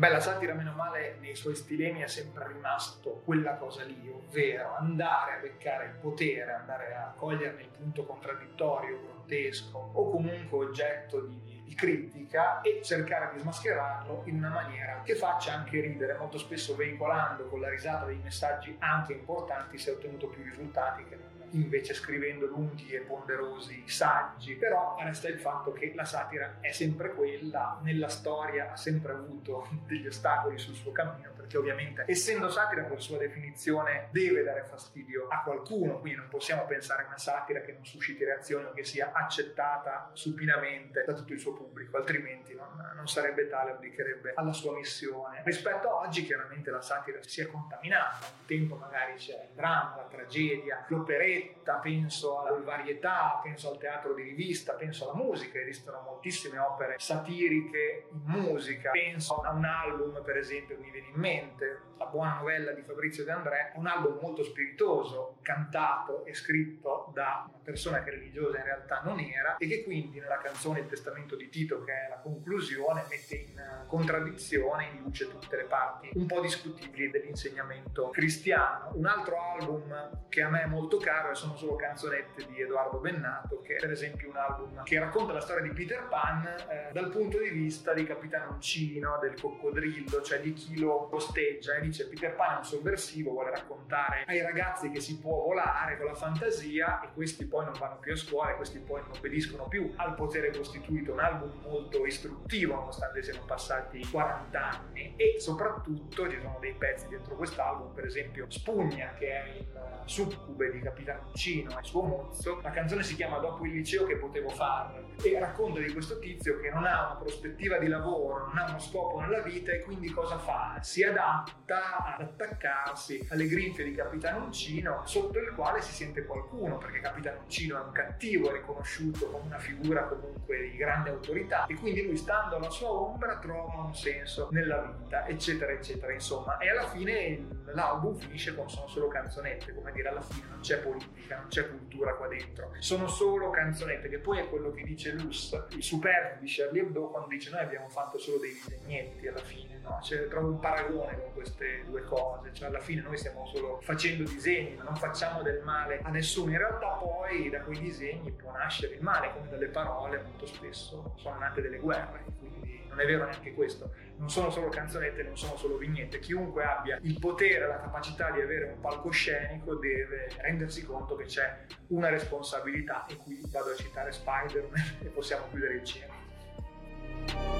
Beh, 0.00 0.08
la 0.08 0.20
satira, 0.20 0.54
meno 0.54 0.72
male, 0.72 1.18
nei 1.20 1.34
suoi 1.34 1.54
stilemi 1.54 2.00
è 2.00 2.06
sempre 2.06 2.46
rimasto 2.46 3.20
quella 3.22 3.56
cosa 3.56 3.84
lì, 3.84 4.10
ovvero 4.10 4.74
andare 4.76 5.34
a 5.34 5.40
beccare 5.40 5.88
il 5.88 5.96
potere, 6.00 6.54
andare 6.54 6.94
a 6.94 7.12
coglierne 7.14 7.60
il 7.60 7.68
punto 7.68 8.06
contraddittorio, 8.06 8.98
grottesco 8.98 9.90
o 9.92 10.10
comunque 10.10 10.64
oggetto 10.64 11.20
di, 11.20 11.38
di 11.70 11.76
critica 11.76 12.62
e 12.62 12.80
cercare 12.82 13.30
di 13.32 13.38
smascherarlo 13.38 14.22
in 14.24 14.38
una 14.38 14.48
maniera 14.48 15.02
che 15.04 15.14
faccia 15.14 15.52
anche 15.52 15.80
ridere, 15.80 16.16
molto 16.18 16.36
spesso 16.36 16.74
veicolando 16.74 17.46
con 17.46 17.60
la 17.60 17.68
risata 17.68 18.06
dei 18.06 18.18
messaggi 18.20 18.74
anche 18.80 19.12
importanti 19.12 19.78
si 19.78 19.88
è 19.88 19.92
ottenuto 19.92 20.26
più 20.26 20.42
risultati 20.42 21.04
che 21.04 21.14
non. 21.14 21.30
Invece 21.52 21.94
scrivendo 21.94 22.46
lunghi 22.46 22.90
e 22.90 23.00
ponderosi 23.00 23.82
saggi, 23.86 24.54
però 24.54 24.96
resta 25.00 25.28
il 25.28 25.38
fatto 25.38 25.72
che 25.72 25.92
la 25.96 26.04
satira 26.04 26.58
è 26.60 26.70
sempre 26.70 27.12
quella, 27.12 27.80
nella 27.82 28.08
storia 28.08 28.70
ha 28.70 28.76
sempre 28.76 29.12
avuto 29.12 29.68
degli 29.86 30.06
ostacoli 30.06 30.58
sul 30.58 30.74
suo 30.74 30.92
cammino, 30.92 31.32
perché 31.34 31.56
ovviamente 31.56 32.04
essendo 32.06 32.48
satira 32.50 32.84
per 32.84 33.02
sua 33.02 33.18
definizione 33.18 34.08
deve 34.12 34.44
dare 34.44 34.62
fastidio 34.62 35.26
a 35.28 35.42
qualcuno, 35.42 35.98
quindi 35.98 36.18
non 36.20 36.28
possiamo 36.28 36.64
pensare 36.66 37.02
a 37.02 37.06
una 37.06 37.18
satira 37.18 37.60
che 37.62 37.72
non 37.72 37.84
susciti 37.84 38.22
reazioni 38.22 38.66
o 38.66 38.72
che 38.72 38.84
sia 38.84 39.10
accettata 39.12 40.10
supinamente 40.12 41.02
da 41.04 41.14
tutto 41.14 41.32
il 41.32 41.40
suo 41.40 41.52
pubblico, 41.52 41.59
altrimenti 41.96 42.54
non, 42.54 42.68
non 42.94 43.08
sarebbe 43.08 43.48
tale, 43.48 43.72
abdicherebbe 43.72 44.32
alla 44.34 44.52
sua 44.52 44.74
missione. 44.74 45.42
Rispetto 45.44 45.88
a 45.88 46.06
oggi 46.06 46.24
chiaramente 46.24 46.70
la 46.70 46.80
satira 46.80 47.18
si 47.22 47.40
è 47.40 47.46
contaminata, 47.46 48.26
un 48.26 48.46
tempo 48.46 48.76
magari 48.76 49.14
c'è 49.14 49.48
il 49.48 49.54
dramma, 49.54 49.96
la 49.96 50.08
tragedia, 50.08 50.84
l'operetta, 50.88 51.74
penso 51.74 52.40
alla 52.40 52.56
varietà, 52.58 53.40
penso 53.42 53.70
al 53.70 53.78
teatro 53.78 54.14
di 54.14 54.22
rivista, 54.22 54.74
penso 54.74 55.10
alla 55.10 55.22
musica, 55.22 55.58
esistono 55.58 56.00
moltissime 56.02 56.58
opere 56.58 56.96
satiriche 56.98 58.06
in 58.10 58.20
musica, 58.24 58.90
penso 58.90 59.40
a 59.40 59.52
un 59.52 59.64
album 59.64 60.22
per 60.24 60.36
esempio 60.36 60.76
che 60.76 60.82
mi 60.82 60.90
viene 60.90 61.08
in 61.08 61.18
mente, 61.18 61.80
la 61.98 62.06
buona 62.06 62.38
novella 62.38 62.72
di 62.72 62.80
Fabrizio 62.80 63.24
De 63.24 63.30
André, 63.30 63.72
un 63.74 63.86
album 63.86 64.18
molto 64.22 64.42
spiritoso, 64.42 65.36
cantato 65.42 66.24
e 66.24 66.32
scritto 66.32 67.10
da 67.12 67.44
una 67.46 67.58
persona 67.62 68.02
che 68.02 68.10
religiosa 68.10 68.56
in 68.56 68.64
realtà 68.64 69.02
non 69.04 69.20
era 69.20 69.56
e 69.58 69.66
che 69.66 69.84
quindi 69.84 70.18
nella 70.18 70.38
canzone 70.38 70.80
Il 70.80 70.86
testamento 70.86 71.36
di 71.36 71.49
Tito, 71.50 71.82
che 71.82 71.92
è 71.92 72.08
la 72.08 72.18
conclusione, 72.18 73.04
mette 73.08 73.34
in 73.34 73.84
contraddizione, 73.86 74.88
in 74.94 75.02
luce 75.02 75.28
tutte 75.28 75.56
le 75.56 75.64
parti 75.64 76.10
un 76.14 76.26
po' 76.26 76.40
discutibili 76.40 77.10
dell'insegnamento 77.10 78.08
cristiano. 78.10 78.90
Un 78.94 79.06
altro 79.06 79.36
album 79.38 80.26
che 80.28 80.42
a 80.42 80.48
me 80.48 80.62
è 80.62 80.66
molto 80.66 80.96
caro 80.98 81.30
e 81.30 81.34
sono 81.34 81.56
solo 81.56 81.76
canzonette 81.76 82.46
di 82.46 82.60
Edoardo 82.60 82.98
Bennato, 82.98 83.60
che 83.60 83.74
è 83.74 83.80
per 83.80 83.90
esempio 83.90 84.28
un 84.30 84.36
album 84.36 84.82
che 84.84 84.98
racconta 84.98 85.32
la 85.32 85.40
storia 85.40 85.62
di 85.62 85.74
Peter 85.74 86.06
Pan 86.08 86.46
eh, 86.46 86.90
dal 86.92 87.10
punto 87.10 87.38
di 87.38 87.48
vista 87.50 87.92
di 87.92 88.04
Capitano 88.04 88.52
Uncino, 88.52 89.18
del 89.20 89.38
coccodrillo, 89.40 90.22
cioè 90.22 90.40
di 90.40 90.52
chi 90.52 90.78
lo 90.78 91.08
posteggia 91.08 91.74
e 91.74 91.80
dice 91.80 92.08
Peter 92.08 92.34
Pan 92.34 92.54
è 92.54 92.58
un 92.58 92.64
sovversivo, 92.64 93.32
vuole 93.32 93.50
raccontare 93.50 94.24
ai 94.26 94.40
ragazzi 94.40 94.90
che 94.90 95.00
si 95.00 95.18
può 95.18 95.42
volare 95.42 95.96
con 95.96 96.06
la 96.06 96.14
fantasia 96.14 97.00
e 97.00 97.08
questi 97.12 97.46
poi 97.46 97.64
non 97.64 97.74
vanno 97.78 97.98
più 97.98 98.12
a 98.12 98.16
scuola 98.16 98.52
e 98.52 98.56
questi 98.56 98.78
poi 98.78 99.00
non 99.02 99.10
obbediscono 99.16 99.68
più 99.68 99.92
al 99.96 100.14
potere 100.14 100.50
costituito. 100.50 101.12
Un 101.12 101.20
album 101.30 101.52
molto 101.62 102.04
istruttivo 102.04 102.74
nonostante 102.74 103.22
siano 103.22 103.44
passati 103.46 104.04
40 104.10 104.70
anni 104.70 105.14
e 105.16 105.36
soprattutto 105.38 106.28
ci 106.28 106.38
sono 106.40 106.58
dei 106.60 106.74
pezzi 106.74 107.08
dentro 107.08 107.36
quest'album, 107.36 107.94
per 107.94 108.06
esempio 108.06 108.46
Spugna 108.48 109.14
che 109.18 109.30
è 109.30 109.48
il 109.56 109.66
succube 110.04 110.70
di 110.70 110.80
Capitano 110.80 111.28
Uncino 111.28 111.78
e 111.78 111.84
suo 111.84 112.02
mozzo. 112.02 112.60
La 112.62 112.70
canzone 112.70 113.02
si 113.02 113.14
chiama 113.14 113.38
Dopo 113.38 113.64
il 113.64 113.72
liceo 113.72 114.04
che 114.04 114.16
potevo 114.16 114.48
fare 114.48 115.04
e 115.22 115.38
racconta 115.38 115.80
di 115.80 115.92
questo 115.92 116.18
tizio 116.18 116.58
che 116.58 116.70
non 116.70 116.84
ha 116.84 117.06
una 117.06 117.16
prospettiva 117.16 117.78
di 117.78 117.86
lavoro, 117.86 118.46
non 118.46 118.58
ha 118.58 118.68
uno 118.68 118.78
scopo 118.78 119.20
nella 119.20 119.40
vita 119.40 119.72
e 119.72 119.82
quindi 119.82 120.10
cosa 120.10 120.38
fa? 120.38 120.78
Si 120.80 121.02
adatta 121.02 122.16
ad 122.16 122.22
attaccarsi 122.22 123.26
alle 123.30 123.46
grinfie 123.46 123.84
di 123.84 123.94
Capitano 123.94 124.44
Uncino 124.44 125.02
sotto 125.04 125.38
il 125.38 125.52
quale 125.54 125.80
si 125.80 125.92
sente 125.92 126.24
qualcuno 126.24 126.78
perché 126.78 127.00
Capitano 127.00 127.40
Uncino 127.42 127.78
è 127.78 127.84
un 127.84 127.92
cattivo, 127.92 128.50
è 128.50 128.52
riconosciuto 128.52 129.26
come 129.26 129.44
una 129.46 129.58
figura 129.58 130.04
comunque 130.04 130.60
di 130.62 130.76
grande 130.76 131.10
autorità 131.10 131.19
e 131.66 131.74
quindi 131.74 132.04
lui 132.04 132.16
stando 132.16 132.56
alla 132.56 132.70
sua 132.70 132.90
ombra 132.90 133.38
trova 133.38 133.82
un 133.82 133.94
senso 133.94 134.48
nella 134.50 134.94
vita 134.98 135.26
eccetera 135.26 135.72
eccetera. 135.72 136.12
Insomma 136.12 136.58
e 136.58 136.70
alla 136.70 136.88
fine 136.88 137.46
l'album 137.72 138.16
finisce 138.16 138.54
con 138.54 138.68
sono 138.68 138.88
solo 138.88 139.08
canzonette 139.08 139.74
come 139.74 139.92
dire 139.92 140.08
alla 140.08 140.20
fine 140.20 140.46
non 140.48 140.60
c'è 140.60 140.78
politica 140.78 141.38
non 141.38 141.48
c'è 141.48 141.68
cultura 141.68 142.14
qua 142.14 142.28
dentro. 142.28 142.72
Sono 142.78 143.06
solo 143.08 143.50
canzonette 143.50 144.08
che 144.08 144.18
poi 144.18 144.38
è 144.38 144.48
quello 144.48 144.70
che 144.70 144.82
dice 144.82 145.12
Luss 145.12 145.66
il 145.70 145.82
superbo 145.82 146.40
di 146.40 146.46
Charlie 146.48 146.82
Hebdo 146.82 147.08
quando 147.08 147.28
dice 147.28 147.50
noi 147.50 147.60
abbiamo 147.60 147.88
fatto 147.88 148.18
solo 148.18 148.38
dei 148.38 148.52
disegnetti 148.52 149.28
alla 149.28 149.40
fine 149.40 149.80
no? 149.82 149.98
cioè, 150.02 150.28
trovo 150.28 150.48
un 150.48 150.60
paragone 150.60 151.18
con 151.18 151.32
queste 151.32 151.84
due 151.84 152.02
cose. 152.04 152.52
Cioè 152.52 152.68
alla 152.68 152.80
fine 152.80 153.02
noi 153.02 153.16
stiamo 153.16 153.46
solo 153.46 153.80
facendo 153.82 154.28
disegni 154.28 154.76
ma 154.76 154.84
non 154.84 154.96
facciamo 154.96 155.42
del 155.42 155.62
male 155.62 156.00
a 156.02 156.10
nessuno. 156.10 156.50
In 156.50 156.58
realtà 156.58 156.88
poi 156.92 157.50
da 157.50 157.60
quei 157.60 157.78
disegni 157.78 158.30
può 158.32 158.52
nascere 158.52 158.94
il 158.94 159.02
male 159.02 159.32
come 159.32 159.48
dalle 159.48 159.68
parole 159.68 160.22
molto 160.22 160.46
spesso 160.46 161.09
sono 161.16 161.38
nate 161.38 161.60
delle 161.60 161.78
guerre 161.78 162.24
quindi 162.38 162.84
non 162.88 163.00
è 163.00 163.06
vero 163.06 163.24
neanche 163.24 163.52
questo 163.54 163.92
non 164.20 164.28
sono 164.28 164.50
solo 164.50 164.68
canzonette, 164.68 165.22
non 165.22 165.36
sono 165.36 165.56
solo 165.56 165.78
vignette. 165.78 166.18
Chiunque 166.18 166.62
abbia 166.62 166.98
il 167.02 167.18
potere, 167.18 167.66
la 167.66 167.80
capacità 167.80 168.30
di 168.30 168.40
avere 168.40 168.66
un 168.66 168.80
palcoscenico 168.80 169.76
deve 169.76 170.30
rendersi 170.36 170.84
conto 170.84 171.16
che 171.16 171.24
c'è 171.24 171.64
una 171.88 172.10
responsabilità 172.10 173.06
e 173.06 173.16
qui 173.16 173.40
vado 173.50 173.70
a 173.70 173.74
citare 173.74 174.12
Spider-Man 174.12 174.98
e 175.02 175.06
possiamo 175.06 175.46
chiudere 175.48 175.74
il 175.74 175.84
cerchio. 175.84 177.59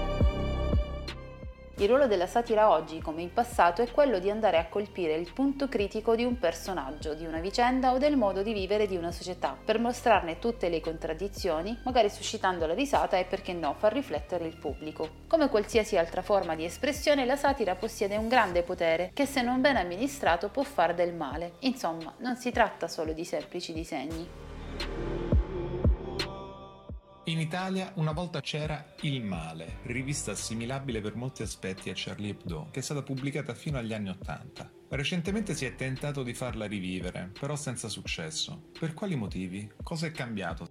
Il 1.81 1.89
ruolo 1.89 2.07
della 2.07 2.27
satira 2.27 2.69
oggi, 2.69 3.01
come 3.01 3.23
in 3.23 3.33
passato, 3.33 3.81
è 3.81 3.91
quello 3.91 4.19
di 4.19 4.29
andare 4.29 4.59
a 4.59 4.67
colpire 4.67 5.15
il 5.15 5.33
punto 5.33 5.67
critico 5.67 6.15
di 6.15 6.25
un 6.25 6.39
personaggio, 6.39 7.15
di 7.15 7.25
una 7.25 7.41
vicenda 7.41 7.95
o 7.95 7.97
del 7.97 8.19
modo 8.19 8.43
di 8.43 8.53
vivere 8.53 8.87
di 8.87 8.99
una 8.99 9.11
società, 9.11 9.57
per 9.65 9.79
mostrarne 9.79 10.39
tutte 10.39 10.69
le 10.69 10.83
contraddizioni, 10.83 11.81
magari 11.83 12.11
suscitando 12.11 12.67
la 12.67 12.75
risata 12.75 13.17
e 13.17 13.25
perché 13.25 13.55
no 13.55 13.75
far 13.79 13.95
riflettere 13.95 14.45
il 14.45 14.59
pubblico. 14.59 15.09
Come 15.27 15.49
qualsiasi 15.49 15.97
altra 15.97 16.21
forma 16.21 16.55
di 16.55 16.67
espressione, 16.67 17.25
la 17.25 17.37
satira 17.37 17.75
possiede 17.77 18.19
un 18.19 18.29
grande 18.29 18.63
potere 18.63 19.11
che 19.15 19.25
se 19.25 19.41
non 19.41 19.63
ben 19.63 19.79
amministrato 19.79 20.51
può 20.51 20.65
far 20.65 20.93
del 20.93 21.15
male. 21.15 21.55
Insomma, 21.61 22.13
non 22.19 22.37
si 22.37 22.51
tratta 22.51 22.89
solo 22.89 23.15
di 23.15 23.25
semplici 23.25 23.73
disegni. 23.73 24.29
In 27.31 27.39
Italia 27.39 27.93
una 27.95 28.11
volta 28.11 28.41
c'era 28.41 28.85
Il 29.03 29.23
Male, 29.23 29.77
rivista 29.85 30.33
assimilabile 30.33 31.01
per 31.01 31.15
molti 31.15 31.43
aspetti 31.43 31.89
a 31.89 31.93
Charlie 31.95 32.31
Hebdo, 32.31 32.71
che 32.73 32.81
è 32.81 32.83
stata 32.83 33.05
pubblicata 33.05 33.55
fino 33.55 33.79
agli 33.79 33.93
anni 33.93 34.09
Ottanta. 34.09 34.69
Recentemente 34.89 35.55
si 35.55 35.65
è 35.65 35.77
tentato 35.77 36.25
di 36.25 36.35
farla 36.35 36.67
rivivere, 36.67 37.31
però 37.39 37.55
senza 37.55 37.87
successo. 37.87 38.71
Per 38.77 38.95
quali 38.95 39.15
motivi? 39.15 39.71
Cosa 39.81 40.09
è 40.09 40.11
cambiato? 40.11 40.71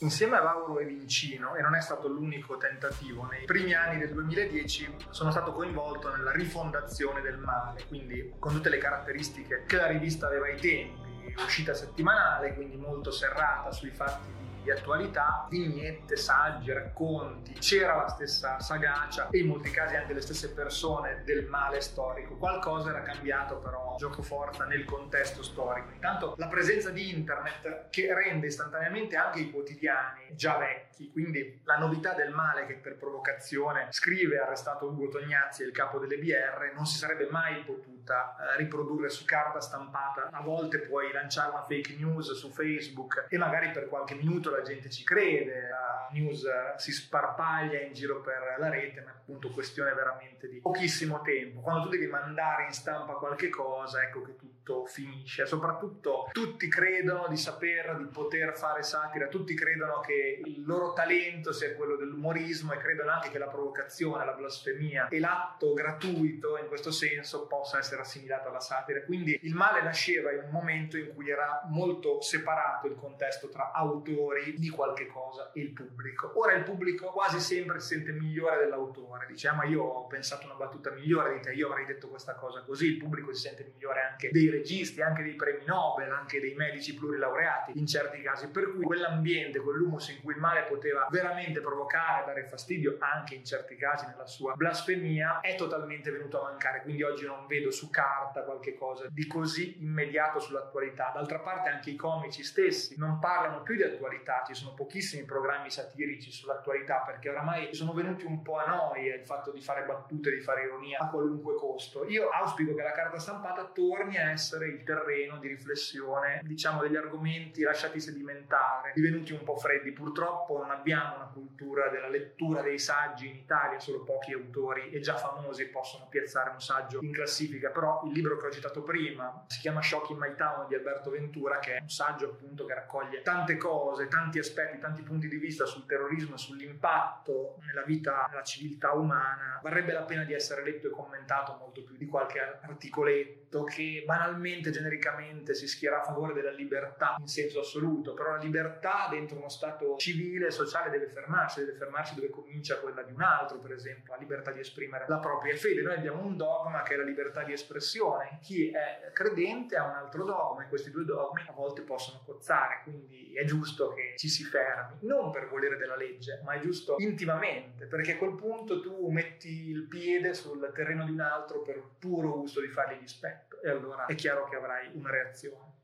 Insieme 0.00 0.38
a 0.38 0.42
Lauro 0.42 0.80
e 0.80 0.84
Vincino, 0.84 1.54
e 1.54 1.62
non 1.62 1.76
è 1.76 1.80
stato 1.80 2.08
l'unico 2.08 2.56
tentativo, 2.56 3.26
nei 3.26 3.44
primi 3.44 3.74
anni 3.74 4.00
del 4.00 4.12
2010 4.12 4.94
sono 5.10 5.30
stato 5.30 5.52
coinvolto 5.52 6.12
nella 6.16 6.32
rifondazione 6.32 7.20
del 7.20 7.38
male, 7.38 7.84
quindi 7.86 8.32
con 8.40 8.54
tutte 8.54 8.70
le 8.70 8.78
caratteristiche 8.78 9.62
che 9.68 9.76
la 9.76 9.86
rivista 9.86 10.26
aveva 10.26 10.46
ai 10.46 10.58
tempi 10.58 11.08
uscita 11.42 11.74
settimanale, 11.74 12.54
quindi 12.54 12.76
molto 12.76 13.10
serrata 13.10 13.70
sui 13.70 13.90
fatti 13.90 14.38
di 14.68 14.70
attualità, 14.70 15.46
vignette, 15.48 16.16
saggi, 16.16 16.72
racconti, 16.72 17.54
c'era 17.54 17.96
la 17.96 18.08
stessa 18.08 18.60
sagacia 18.60 19.28
e 19.30 19.38
in 19.38 19.46
molti 19.46 19.70
casi 19.70 19.96
anche 19.96 20.12
le 20.12 20.20
stesse 20.20 20.52
persone 20.52 21.22
del 21.24 21.46
male 21.46 21.80
storico. 21.80 22.36
Qualcosa 22.36 22.90
era 22.90 23.00
cambiato 23.00 23.56
però 23.56 23.96
gioco 23.98 24.22
forza 24.22 24.64
nel 24.66 24.84
contesto 24.84 25.42
storico. 25.42 25.90
Intanto 25.92 26.34
la 26.36 26.48
presenza 26.48 26.90
di 26.90 27.08
internet 27.10 27.88
che 27.88 28.12
rende 28.12 28.46
istantaneamente 28.46 29.16
anche 29.16 29.40
i 29.40 29.50
quotidiani 29.50 30.34
già 30.34 30.58
vecchi, 30.58 31.10
quindi 31.10 31.60
la 31.64 31.78
novità 31.78 32.12
del 32.12 32.30
male 32.30 32.66
che 32.66 32.74
per 32.74 32.96
provocazione 32.96 33.86
scrive 33.90 34.38
arrestato 34.38 34.86
Ugo 34.86 35.08
Tognazzi, 35.08 35.62
il 35.62 35.72
capo 35.72 35.98
delle 35.98 36.18
BR, 36.18 36.72
non 36.74 36.84
si 36.84 36.98
sarebbe 36.98 37.28
mai 37.30 37.62
potuta 37.64 37.97
eh, 38.10 38.56
riprodurre 38.56 39.08
su 39.08 39.24
carta 39.24 39.60
stampata. 39.60 40.28
A 40.30 40.42
volte 40.42 40.80
puoi 40.80 41.12
lanciare 41.12 41.50
una 41.50 41.62
fake 41.62 41.96
news 41.96 42.32
su 42.32 42.50
Facebook 42.50 43.26
e 43.28 43.38
magari 43.38 43.70
per 43.70 43.88
qualche 43.88 44.14
minuto 44.14 44.50
la 44.50 44.62
gente 44.62 44.90
ci 44.90 45.04
crede, 45.04 45.68
la 45.68 46.08
news 46.12 46.44
si 46.76 46.92
sparpaglia 46.92 47.80
in 47.80 47.92
giro 47.92 48.20
per 48.20 48.56
la 48.58 48.68
rete, 48.68 49.00
ma 49.00 49.10
è 49.10 49.14
appunto 49.14 49.50
questione 49.50 49.92
veramente 49.92 50.48
di 50.48 50.60
pochissimo 50.60 51.20
tempo. 51.22 51.60
Quando 51.60 51.84
tu 51.84 51.88
devi 51.90 52.06
mandare 52.06 52.64
in 52.64 52.72
stampa 52.72 53.14
qualche 53.14 53.48
cosa, 53.48 54.02
ecco 54.02 54.22
che 54.22 54.36
tutto 54.68 54.84
finisce. 54.84 55.46
Soprattutto 55.46 56.28
tutti 56.32 56.68
credono 56.68 57.26
di 57.28 57.36
saper, 57.36 57.96
di 57.96 58.04
poter 58.04 58.54
fare 58.56 58.82
satira, 58.82 59.28
tutti 59.28 59.54
credono 59.54 60.00
che 60.00 60.42
il 60.44 60.64
loro 60.66 60.92
talento 60.92 61.52
sia 61.52 61.74
quello 61.74 61.96
dell'umorismo 61.96 62.74
e 62.74 62.76
credono 62.76 63.10
anche 63.10 63.30
che 63.30 63.38
la 63.38 63.48
provocazione, 63.48 64.24
la 64.26 64.32
blasfemia 64.32 65.08
e 65.08 65.18
l'atto 65.18 65.72
gratuito 65.72 66.58
in 66.58 66.68
questo 66.68 66.90
senso 66.90 67.46
possa 67.46 67.78
essere 67.78 68.02
assimilato 68.02 68.48
alla 68.48 68.60
satira. 68.60 69.02
Quindi 69.02 69.38
il 69.42 69.54
male 69.54 69.82
nasceva 69.82 70.30
in 70.32 70.42
un 70.44 70.50
momento 70.50 70.98
in 70.98 71.14
cui 71.14 71.30
era 71.30 71.62
molto 71.68 72.20
separato 72.20 72.86
il 72.86 72.96
contesto 72.96 73.48
tra 73.48 73.72
autori 73.72 74.54
di 74.58 74.68
qualche 74.68 75.06
cosa 75.06 75.50
e 75.52 75.60
il 75.60 75.72
pubblico. 75.72 76.32
Ora 76.38 76.52
il 76.52 76.64
pubblico 76.64 77.10
quasi 77.10 77.40
sempre 77.40 77.80
si 77.80 77.94
sente 77.94 78.12
migliore 78.12 78.58
dell'autore, 78.58 79.26
dice 79.26 79.50
ma 79.52 79.64
io 79.64 79.82
ho 79.82 80.06
pensato 80.06 80.44
una 80.44 80.54
battuta 80.54 80.90
migliore 80.90 81.34
di 81.34 81.40
te, 81.40 81.52
io 81.52 81.68
avrei 81.68 81.86
detto 81.86 82.08
questa 82.08 82.34
cosa 82.34 82.62
così, 82.62 82.86
il 82.86 82.96
pubblico 82.98 83.32
si 83.32 83.48
sente 83.48 83.70
migliore 83.72 84.00
anche 84.02 84.28
dei 84.30 84.50
registi, 84.50 84.57
anche 85.02 85.22
dei 85.22 85.34
premi 85.34 85.64
Nobel, 85.64 86.10
anche 86.10 86.40
dei 86.40 86.54
medici 86.54 86.94
plurilaureati 86.94 87.72
in 87.78 87.86
certi 87.86 88.20
casi, 88.22 88.48
per 88.50 88.72
cui 88.72 88.84
quell'ambiente, 88.84 89.60
quell'humus 89.60 90.08
in 90.08 90.22
cui 90.22 90.34
il 90.34 90.40
male 90.40 90.62
poteva 90.62 91.06
veramente 91.10 91.60
provocare, 91.60 92.24
dare 92.26 92.44
fastidio, 92.44 92.96
anche 92.98 93.34
in 93.34 93.44
certi 93.44 93.76
casi 93.76 94.06
nella 94.06 94.26
sua 94.26 94.54
blasfemia, 94.54 95.40
è 95.40 95.54
totalmente 95.54 96.10
venuto 96.10 96.40
a 96.40 96.50
mancare, 96.50 96.82
quindi 96.82 97.02
oggi 97.02 97.26
non 97.26 97.46
vedo 97.46 97.70
su 97.70 97.90
carta 97.90 98.42
qualche 98.42 98.74
cosa 98.74 99.06
di 99.10 99.26
così 99.26 99.82
immediato 99.82 100.38
sull'attualità. 100.38 101.12
D'altra 101.14 101.38
parte 101.38 101.68
anche 101.68 101.90
i 101.90 101.96
comici 101.96 102.42
stessi 102.42 102.96
non 102.98 103.18
parlano 103.18 103.62
più 103.62 103.76
di 103.76 103.82
attualità, 103.82 104.42
ci 104.46 104.54
sono 104.54 104.74
pochissimi 104.74 105.24
programmi 105.24 105.70
satirici 105.70 106.30
sull'attualità 106.30 107.02
perché 107.04 107.28
oramai 107.28 107.74
sono 107.74 107.92
venuti 107.92 108.24
un 108.24 108.42
po' 108.42 108.58
a 108.58 108.66
noia 108.66 109.14
il 109.14 109.24
fatto 109.24 109.50
di 109.50 109.60
fare 109.60 109.84
battute, 109.84 110.30
di 110.30 110.40
fare 110.40 110.64
ironia 110.64 110.98
a 110.98 111.08
qualunque 111.08 111.54
costo. 111.54 112.06
Io 112.06 112.28
auspico 112.28 112.74
che 112.74 112.82
la 112.82 112.92
carta 112.92 113.18
stampata 113.18 113.64
torni 113.72 114.16
a 114.16 114.30
essere 114.30 114.47
il 114.56 114.82
terreno 114.82 115.38
di 115.38 115.48
riflessione, 115.48 116.40
diciamo 116.44 116.82
degli 116.82 116.96
argomenti 116.96 117.62
lasciati 117.62 118.00
sedimentare, 118.00 118.92
divenuti 118.94 119.32
un 119.32 119.42
po' 119.44 119.56
freddi. 119.56 119.92
Purtroppo 119.92 120.58
non 120.58 120.70
abbiamo 120.70 121.16
una 121.16 121.26
cultura 121.26 121.88
della 121.88 122.08
lettura 122.08 122.62
dei 122.62 122.78
saggi 122.78 123.28
in 123.28 123.36
Italia, 123.36 123.78
solo 123.78 124.04
pochi 124.04 124.32
autori 124.32 124.90
e 124.90 125.00
già 125.00 125.16
famosi 125.16 125.66
possono 125.68 126.06
piazzare 126.08 126.50
un 126.50 126.60
saggio 126.60 127.00
in 127.02 127.12
classifica, 127.12 127.70
però 127.70 128.02
il 128.06 128.12
libro 128.12 128.36
che 128.36 128.46
ho 128.46 128.50
citato 128.50 128.82
prima 128.82 129.44
si 129.48 129.60
chiama 129.60 129.82
Shock 129.82 130.10
in 130.10 130.18
My 130.18 130.34
Town 130.36 130.66
di 130.68 130.74
Alberto 130.74 131.10
Ventura, 131.10 131.58
che 131.58 131.76
è 131.76 131.80
un 131.80 131.90
saggio 131.90 132.26
appunto 132.26 132.64
che 132.64 132.74
raccoglie 132.74 133.22
tante 133.22 133.56
cose, 133.56 134.08
tanti 134.08 134.38
aspetti, 134.38 134.78
tanti 134.78 135.02
punti 135.02 135.28
di 135.28 135.36
vista 135.36 135.64
sul 135.64 135.86
terrorismo 135.86 136.34
e 136.34 136.38
sull'impatto 136.38 137.58
nella 137.66 137.82
vita, 137.82 138.26
nella 138.28 138.42
civiltà 138.42 138.92
umana. 138.92 139.60
Varrebbe 139.62 139.92
la 139.92 140.02
pena 140.02 140.24
di 140.24 140.34
essere 140.34 140.62
letto 140.62 140.86
e 140.86 140.90
commentato 140.90 141.56
molto 141.58 141.82
più 141.82 141.96
di 141.96 142.06
qualche 142.06 142.40
articoletto 142.62 143.47
che 143.64 144.02
banalmente, 144.04 144.70
genericamente 144.70 145.54
si 145.54 145.66
schiera 145.66 146.00
a 146.00 146.04
favore 146.04 146.34
della 146.34 146.50
libertà 146.50 147.16
in 147.18 147.26
senso 147.26 147.60
assoluto, 147.60 148.14
però 148.14 148.32
la 148.32 148.42
libertà 148.42 149.08
dentro 149.10 149.38
uno 149.38 149.48
stato 149.48 149.96
civile 149.96 150.48
e 150.48 150.50
sociale 150.50 150.90
deve 150.90 151.08
fermarsi, 151.08 151.60
deve 151.60 151.76
fermarsi 151.76 152.14
dove 152.14 152.30
comincia 152.30 152.78
quella 152.78 153.02
di 153.02 153.12
un 153.12 153.22
altro, 153.22 153.58
per 153.58 153.72
esempio 153.72 154.12
la 154.12 154.18
libertà 154.18 154.50
di 154.52 154.60
esprimere 154.60 155.06
la 155.08 155.18
propria 155.18 155.56
fede. 155.56 155.82
Noi 155.82 155.94
abbiamo 155.94 156.22
un 156.22 156.36
dogma 156.36 156.82
che 156.82 156.94
è 156.94 156.96
la 156.96 157.04
libertà 157.04 157.42
di 157.42 157.52
espressione, 157.52 158.38
chi 158.42 158.70
è 158.70 159.10
credente 159.12 159.76
ha 159.76 159.84
un 159.84 159.94
altro 159.94 160.24
dogma 160.24 160.64
e 160.64 160.68
questi 160.68 160.90
due 160.90 161.04
dogmi 161.04 161.42
a 161.46 161.52
volte 161.52 161.82
possono 161.82 162.20
cozzare, 162.24 162.80
quindi 162.84 163.32
è 163.34 163.44
giusto 163.44 163.92
che 163.94 164.14
ci 164.16 164.28
si 164.28 164.44
fermi, 164.44 164.98
non 165.02 165.30
per 165.30 165.48
volere 165.48 165.76
della 165.76 165.96
legge, 165.96 166.40
ma 166.44 166.52
è 166.52 166.60
giusto 166.60 166.96
intimamente, 166.98 167.86
perché 167.86 168.12
a 168.12 168.16
quel 168.18 168.34
punto 168.34 168.80
tu 168.80 169.08
metti 169.08 169.68
il 169.70 169.86
piede 169.86 170.34
sul 170.34 170.70
terreno 170.74 171.04
di 171.04 171.12
un 171.12 171.20
altro 171.20 171.62
per 171.62 171.82
puro 171.98 172.32
gusto 172.32 172.60
di 172.60 172.68
fargli 172.68 172.98
dispetto 172.98 173.37
e 173.62 173.70
allora 173.70 174.06
è 174.06 174.14
chiaro 174.14 174.48
che 174.48 174.56
avrai 174.56 174.90
una 174.94 175.10
reazione. 175.10 175.76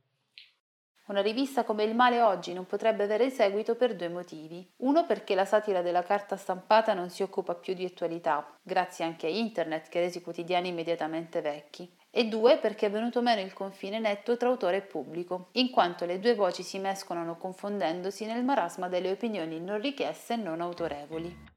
Una 1.07 1.21
rivista 1.21 1.65
come 1.65 1.85
Il 1.85 1.95
male 1.95 2.23
oggi 2.23 2.55
non 2.55 2.65
potrebbe 2.65 3.03
avere 3.03 3.29
seguito 3.29 3.75
per 3.75 3.95
due 3.95 4.09
motivi. 4.09 4.67
Uno 4.79 5.05
perché 5.05 5.35
la 5.35 5.45
satira 5.45 5.83
della 5.83 6.03
carta 6.03 6.35
stampata 6.39 6.95
non 6.95 7.11
si 7.11 7.23
occupa 7.23 7.55
più 7.55 7.75
di 7.75 7.85
attualità, 7.85 8.57
grazie 8.63 9.05
anche 9.05 9.27
a 9.27 9.31
internet 9.31 9.91
che 9.91 9.99
ha 9.99 10.01
resi 10.01 10.23
quotidiani 10.23 10.69
immediatamente 10.69 11.43
vecchi. 11.43 11.95
E 12.11 12.27
due 12.29 12.57
perché 12.57 12.87
è 12.87 12.91
venuto 12.91 13.21
meno 13.21 13.43
il 13.43 13.53
confine 13.53 13.99
netto 13.99 14.39
tra 14.39 14.49
autore 14.49 14.79
e 14.79 14.83
pubblico, 14.83 15.49
in 15.53 15.71
quanto 15.71 16.07
le 16.07 16.21
due 16.21 16.35
voci 16.35 16.63
si 16.63 16.79
mescolano 16.79 17.37
confondendosi 17.37 18.25
nel 18.25 18.43
marasma 18.43 18.89
delle 18.89 19.11
opinioni 19.11 19.61
non 19.61 19.83
richieste 19.83 20.33
e 20.33 20.37
non 20.37 20.63
autorevoli. 20.63 21.53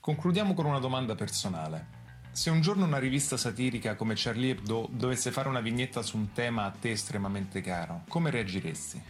Concludiamo 0.00 0.54
con 0.54 0.64
una 0.64 0.80
domanda 0.80 1.14
personale. 1.14 1.97
Se 2.38 2.50
un 2.50 2.60
giorno 2.60 2.84
una 2.84 3.00
rivista 3.00 3.36
satirica 3.36 3.96
come 3.96 4.14
Charlie 4.16 4.52
Hebdo 4.52 4.86
dovesse 4.92 5.32
fare 5.32 5.48
una 5.48 5.58
vignetta 5.58 6.02
su 6.02 6.16
un 6.16 6.32
tema 6.32 6.66
a 6.66 6.70
te 6.70 6.92
estremamente 6.92 7.60
caro, 7.60 8.04
come 8.06 8.30
reagiresti? 8.30 9.02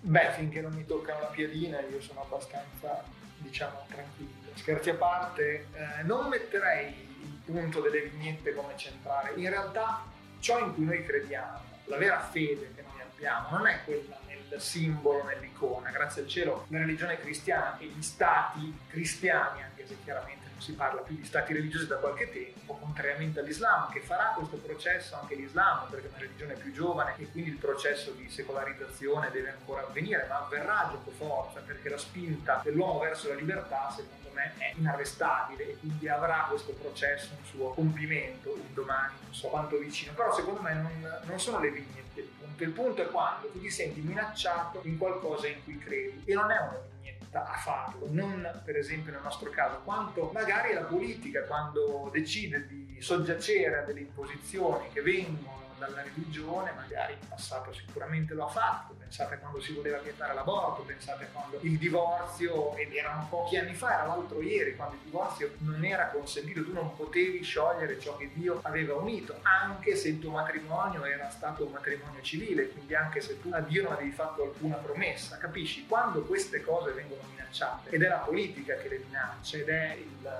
Beh, 0.00 0.32
finché 0.36 0.60
non 0.60 0.74
mi 0.74 0.84
toccano 0.84 1.20
la 1.20 1.26
piadina 1.28 1.80
io 1.80 2.02
sono 2.02 2.20
abbastanza, 2.20 3.02
diciamo, 3.38 3.86
tranquillo. 3.88 4.50
Scherzi 4.56 4.90
a 4.90 4.94
parte, 4.96 5.68
eh, 5.72 6.02
non 6.02 6.28
metterei 6.28 6.88
il 7.22 7.40
punto 7.42 7.80
delle 7.80 8.02
vignette 8.02 8.52
come 8.52 8.76
centrale. 8.76 9.32
In 9.36 9.48
realtà 9.48 10.04
ciò 10.40 10.58
in 10.58 10.74
cui 10.74 10.84
noi 10.84 11.02
crediamo, 11.02 11.60
la 11.86 11.96
vera 11.96 12.20
fede 12.20 12.74
che 12.74 12.82
noi 12.82 13.00
abbiamo, 13.00 13.56
non 13.56 13.66
è 13.66 13.80
quella 13.86 14.19
nel 14.50 14.60
simbolo, 14.60 15.24
nell'icona. 15.24 15.90
Grazie 15.90 16.22
al 16.22 16.28
cielo 16.28 16.66
la 16.68 16.78
religione 16.78 17.18
cristiana 17.18 17.78
e 17.78 17.86
gli 17.86 18.02
stati 18.02 18.78
cristiani, 18.88 19.62
anche 19.62 19.86
se 19.86 19.96
chiaramente 20.02 20.48
non 20.52 20.60
si 20.60 20.72
parla 20.72 21.00
più 21.00 21.16
di 21.16 21.24
stati 21.24 21.54
religiosi 21.54 21.86
da 21.86 21.96
qualche 21.96 22.30
tempo, 22.30 22.74
contrariamente 22.74 23.40
all'Islam, 23.40 23.90
che 23.90 24.00
farà 24.00 24.32
questo 24.36 24.56
processo 24.56 25.16
anche 25.16 25.34
l'Islam, 25.34 25.88
perché 25.88 26.06
è 26.06 26.08
una 26.10 26.18
religione 26.18 26.54
più 26.54 26.72
giovane 26.72 27.14
e 27.16 27.30
quindi 27.30 27.50
il 27.50 27.56
processo 27.56 28.10
di 28.10 28.28
secolarizzazione 28.28 29.30
deve 29.30 29.50
ancora 29.50 29.86
avvenire, 29.86 30.26
ma 30.28 30.38
avverrà 30.38 30.88
gioco 30.90 31.10
forza, 31.12 31.60
perché 31.60 31.88
la 31.88 31.98
spinta 31.98 32.60
dell'uomo 32.62 32.98
verso 32.98 33.28
la 33.28 33.34
libertà, 33.34 33.90
secondo 33.94 34.30
me, 34.34 34.52
è 34.58 34.74
inarrestabile 34.76 35.70
e 35.70 35.76
quindi 35.78 36.08
avrà 36.08 36.46
questo 36.48 36.72
processo 36.72 37.30
un 37.38 37.44
suo 37.44 37.70
compimento 37.70 38.52
un 38.52 38.74
domani, 38.74 39.14
non 39.22 39.34
so 39.34 39.48
quanto 39.48 39.78
vicino, 39.78 40.12
però 40.12 40.34
secondo 40.34 40.60
me 40.60 40.74
non, 40.74 41.20
non 41.24 41.40
sono 41.40 41.58
le 41.60 41.70
vignette 41.70 42.28
punto, 42.60 42.64
il 42.64 42.70
punto 42.70 43.02
è 43.02 43.06
quando 43.06 43.48
tu 43.48 43.60
ti 43.60 43.70
senti 43.70 44.00
minacciato 44.00 44.80
in 44.84 44.98
qualcosa 44.98 45.46
in 45.46 45.62
cui 45.64 45.78
credi. 45.78 46.22
E 46.24 46.34
non 46.34 46.50
è 46.50 46.58
una 46.58 46.80
vignetta 47.00 47.50
a 47.50 47.56
farlo, 47.56 48.06
non 48.10 48.62
per 48.64 48.76
esempio 48.76 49.12
nel 49.12 49.22
nostro 49.22 49.50
caso, 49.50 49.80
quanto 49.84 50.30
magari 50.32 50.74
la 50.74 50.82
politica 50.82 51.44
quando 51.44 52.10
decide 52.12 52.66
di 52.66 52.98
soggiacere 53.00 53.78
a 53.78 53.82
delle 53.82 54.00
imposizioni 54.00 54.88
che 54.92 55.00
vengono 55.00 55.58
dalla 55.80 56.02
religione, 56.02 56.72
magari 56.72 57.14
in 57.14 57.28
passato 57.28 57.72
sicuramente 57.72 58.34
lo 58.34 58.44
ha 58.44 58.48
fatto, 58.48 58.94
pensate 58.94 59.38
quando 59.38 59.60
si 59.60 59.72
voleva 59.72 59.98
vietare 59.98 60.34
l'aborto, 60.34 60.82
pensate 60.82 61.28
quando 61.32 61.58
il 61.62 61.78
divorzio, 61.78 62.76
ed 62.76 62.94
erano 62.94 63.26
pochi 63.28 63.56
anni 63.56 63.74
fa, 63.74 63.94
era 63.94 64.06
l'altro 64.06 64.40
ieri, 64.42 64.76
quando 64.76 64.96
il 64.96 65.02
divorzio 65.02 65.54
non 65.58 65.84
era 65.84 66.08
consentito, 66.08 66.62
tu 66.62 66.72
non 66.72 66.94
potevi 66.94 67.42
sciogliere 67.42 67.98
ciò 67.98 68.16
che 68.16 68.30
Dio 68.34 68.60
aveva 68.62 68.94
unito, 68.94 69.38
anche 69.42 69.96
se 69.96 70.08
il 70.08 70.18
tuo 70.20 70.30
matrimonio 70.30 71.04
era 71.04 71.30
stato 71.30 71.64
un 71.64 71.72
matrimonio 71.72 72.20
civile, 72.20 72.68
quindi 72.68 72.94
anche 72.94 73.20
se 73.20 73.40
tu 73.40 73.48
a 73.52 73.60
Dio 73.60 73.82
non 73.82 73.92
avevi 73.92 74.12
fatto 74.12 74.42
alcuna 74.44 74.76
promessa, 74.76 75.38
capisci? 75.38 75.86
Quando 75.86 76.22
queste 76.22 76.60
cose 76.60 76.92
vengono 76.92 77.22
minacciate, 77.30 77.90
ed 77.90 78.02
è 78.02 78.08
la 78.08 78.18
politica 78.18 78.74
che 78.76 78.88
le 78.88 78.98
minaccia, 78.98 79.56
ed 79.56 79.68
è 79.68 79.96
il, 79.96 80.30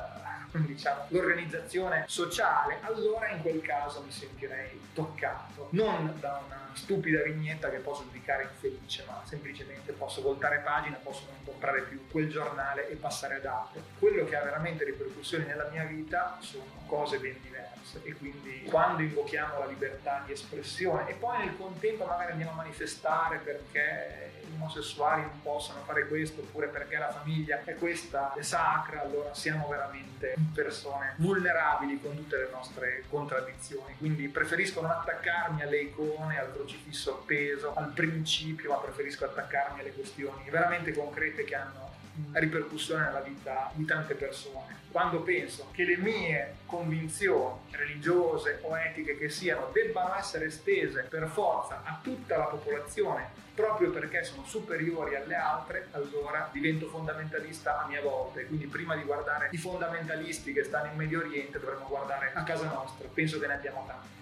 diciamo, 0.52 1.04
l'organizzazione 1.08 2.04
sociale, 2.06 2.78
allora 2.82 3.28
in 3.28 3.40
quel 3.42 3.60
caso 3.60 4.02
mi 4.02 4.10
sentirei 4.10 4.80
toccato 4.92 5.68
non 5.70 6.16
da 6.18 6.42
una 6.46 6.70
stupida 6.74 7.22
vignetta 7.22 7.70
che 7.70 7.78
posso 7.78 8.04
giudicare 8.04 8.44
infelice, 8.44 9.04
ma 9.06 9.22
semplicemente 9.24 9.92
posso 9.92 10.22
voltare 10.22 10.58
pagina, 10.58 10.96
posso 11.02 11.24
non 11.26 11.44
comprare 11.44 11.82
più 11.82 12.08
quel 12.08 12.28
giornale 12.28 12.88
e 12.88 12.96
passare 12.96 13.36
ad 13.36 13.44
altro. 13.44 13.82
Quello 13.98 14.24
che 14.24 14.36
ha 14.36 14.42
veramente 14.42 14.84
ripercussioni 14.84 15.44
nella 15.44 15.68
mia 15.70 15.84
vita 15.84 16.38
sono 16.40 16.64
cose 16.86 17.18
ben 17.18 17.40
diverse 17.40 17.79
e 18.02 18.12
quindi 18.14 18.64
quando 18.68 19.02
invochiamo 19.02 19.58
la 19.58 19.66
libertà 19.66 20.22
di 20.26 20.32
espressione 20.32 21.08
e 21.08 21.14
poi 21.14 21.38
nel 21.38 21.56
contempo 21.56 22.04
magari 22.04 22.32
andiamo 22.32 22.52
a 22.52 22.56
manifestare 22.56 23.38
perché 23.38 24.30
gli 24.50 24.54
omosessuali 24.54 25.22
non 25.22 25.40
possono 25.42 25.82
fare 25.84 26.06
questo 26.08 26.40
oppure 26.40 26.66
perché 26.66 26.96
la 26.98 27.10
famiglia 27.10 27.62
è 27.64 27.74
questa, 27.76 28.32
è 28.34 28.42
sacra, 28.42 29.02
allora 29.02 29.32
siamo 29.34 29.68
veramente 29.68 30.34
persone 30.52 31.14
vulnerabili 31.16 32.00
con 32.00 32.16
tutte 32.16 32.36
le 32.36 32.48
nostre 32.52 33.04
contraddizioni. 33.08 33.94
Quindi 33.96 34.28
preferisco 34.28 34.80
non 34.80 34.90
attaccarmi 34.90 35.62
alle 35.62 35.80
icone, 35.80 36.38
al 36.38 36.52
crocifisso 36.52 37.12
appeso, 37.12 37.74
al 37.74 37.90
principio, 37.92 38.70
ma 38.70 38.78
preferisco 38.78 39.24
attaccarmi 39.24 39.80
alle 39.80 39.92
questioni 39.92 40.48
veramente 40.50 40.92
concrete 40.92 41.44
che 41.44 41.54
hanno 41.54 41.89
ripercussione 42.32 43.04
nella 43.04 43.20
vita 43.20 43.70
di 43.74 43.84
tante 43.84 44.14
persone. 44.14 44.78
Quando 44.90 45.20
penso 45.20 45.68
che 45.72 45.84
le 45.84 45.96
mie 45.96 46.56
convinzioni 46.66 47.58
religiose 47.70 48.58
o 48.62 48.76
etiche 48.76 49.16
che 49.16 49.28
siano 49.28 49.70
debbano 49.72 50.16
essere 50.16 50.46
estese 50.46 51.06
per 51.08 51.28
forza 51.28 51.82
a 51.84 52.00
tutta 52.02 52.36
la 52.36 52.44
popolazione 52.44 53.48
proprio 53.60 53.90
perché 53.90 54.24
sono 54.24 54.44
superiori 54.44 55.16
alle 55.16 55.34
altre, 55.34 55.88
allora 55.90 56.48
divento 56.50 56.88
fondamentalista 56.88 57.82
a 57.82 57.86
mia 57.86 58.00
volta 58.00 58.40
e 58.40 58.46
quindi 58.46 58.66
prima 58.66 58.96
di 58.96 59.02
guardare 59.02 59.48
i 59.52 59.58
fondamentalisti 59.58 60.52
che 60.52 60.64
stanno 60.64 60.90
in 60.90 60.96
Medio 60.96 61.20
Oriente 61.20 61.58
dovremmo 61.58 61.86
guardare 61.86 62.32
a 62.34 62.42
casa 62.42 62.64
nostra. 62.70 63.06
Penso 63.12 63.38
che 63.38 63.46
ne 63.46 63.54
abbiamo 63.54 63.84
tanti. 63.86 64.19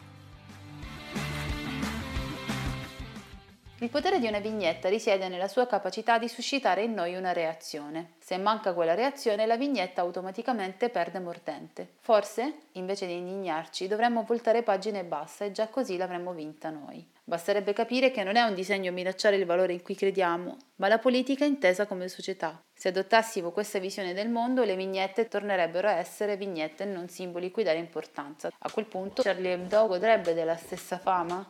Il 3.81 3.91
potere 3.91 4.19
di 4.19 4.27
una 4.27 4.41
vignetta 4.41 4.89
risiede 4.89 5.29
nella 5.29 5.47
sua 5.47 5.69
capacità 5.69 6.19
di 6.19 6.27
suscitare 6.27 6.83
in 6.83 6.95
noi 6.95 7.15
una 7.15 7.33
reazione. 7.33 8.15
Se 8.19 8.37
manca 8.37 8.73
quella 8.73 8.95
reazione, 8.95 9.47
la 9.47 9.57
vignetta 9.57 10.01
automaticamente 10.01 10.89
perde 10.89 11.21
mordente. 11.21 11.89
Forse, 12.01 12.55
invece 12.73 13.07
di 13.07 13.13
indignarci, 13.13 13.87
dovremmo 13.87 14.25
voltare 14.25 14.65
pagina 14.65 15.01
basta 15.05 15.45
e 15.45 15.53
già 15.53 15.69
così 15.69 15.97
l'avremmo 15.97 16.33
vinta 16.33 16.71
noi. 16.71 17.07
Basterebbe 17.23 17.73
capire 17.73 18.11
che 18.11 18.25
non 18.25 18.35
è 18.35 18.43
un 18.43 18.55
disegno 18.55 18.91
minacciare 18.91 19.37
il 19.37 19.47
valore 19.47 19.75
in 19.75 19.83
cui 19.83 19.95
crediamo, 19.95 20.57
ma 20.77 20.89
la 20.89 20.99
politica 20.99 21.45
intesa 21.45 21.87
come 21.87 22.09
società. 22.09 22.61
Se 22.75 22.89
adottassimo 22.89 23.53
questa 23.53 23.79
visione 23.79 24.13
del 24.13 24.29
mondo, 24.29 24.65
le 24.65 24.75
vignette 24.75 25.29
tornerebbero 25.29 25.87
a 25.87 25.93
essere 25.93 26.37
vignette 26.37 26.83
e 26.83 26.87
non 26.87 27.09
simboli 27.09 27.53
cui 27.53 27.63
dare 27.63 27.79
importanza. 27.79 28.51
A 28.59 28.71
quel 28.73 28.87
punto 28.87 29.23
Charlie 29.23 29.53
Hebdo 29.53 29.87
godrebbe 29.87 30.35
della 30.35 30.57
stessa 30.57 30.99
fama? 30.99 31.49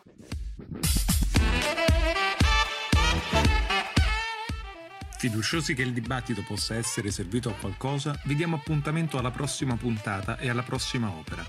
Fiduciosi 5.18 5.74
che 5.74 5.82
il 5.82 5.92
dibattito 5.92 6.44
possa 6.46 6.76
essere 6.76 7.10
servito 7.10 7.50
a 7.50 7.54
qualcosa, 7.54 8.16
vi 8.26 8.36
diamo 8.36 8.54
appuntamento 8.54 9.18
alla 9.18 9.32
prossima 9.32 9.76
puntata 9.76 10.38
e 10.38 10.48
alla 10.48 10.62
prossima 10.62 11.10
opera. 11.10 11.44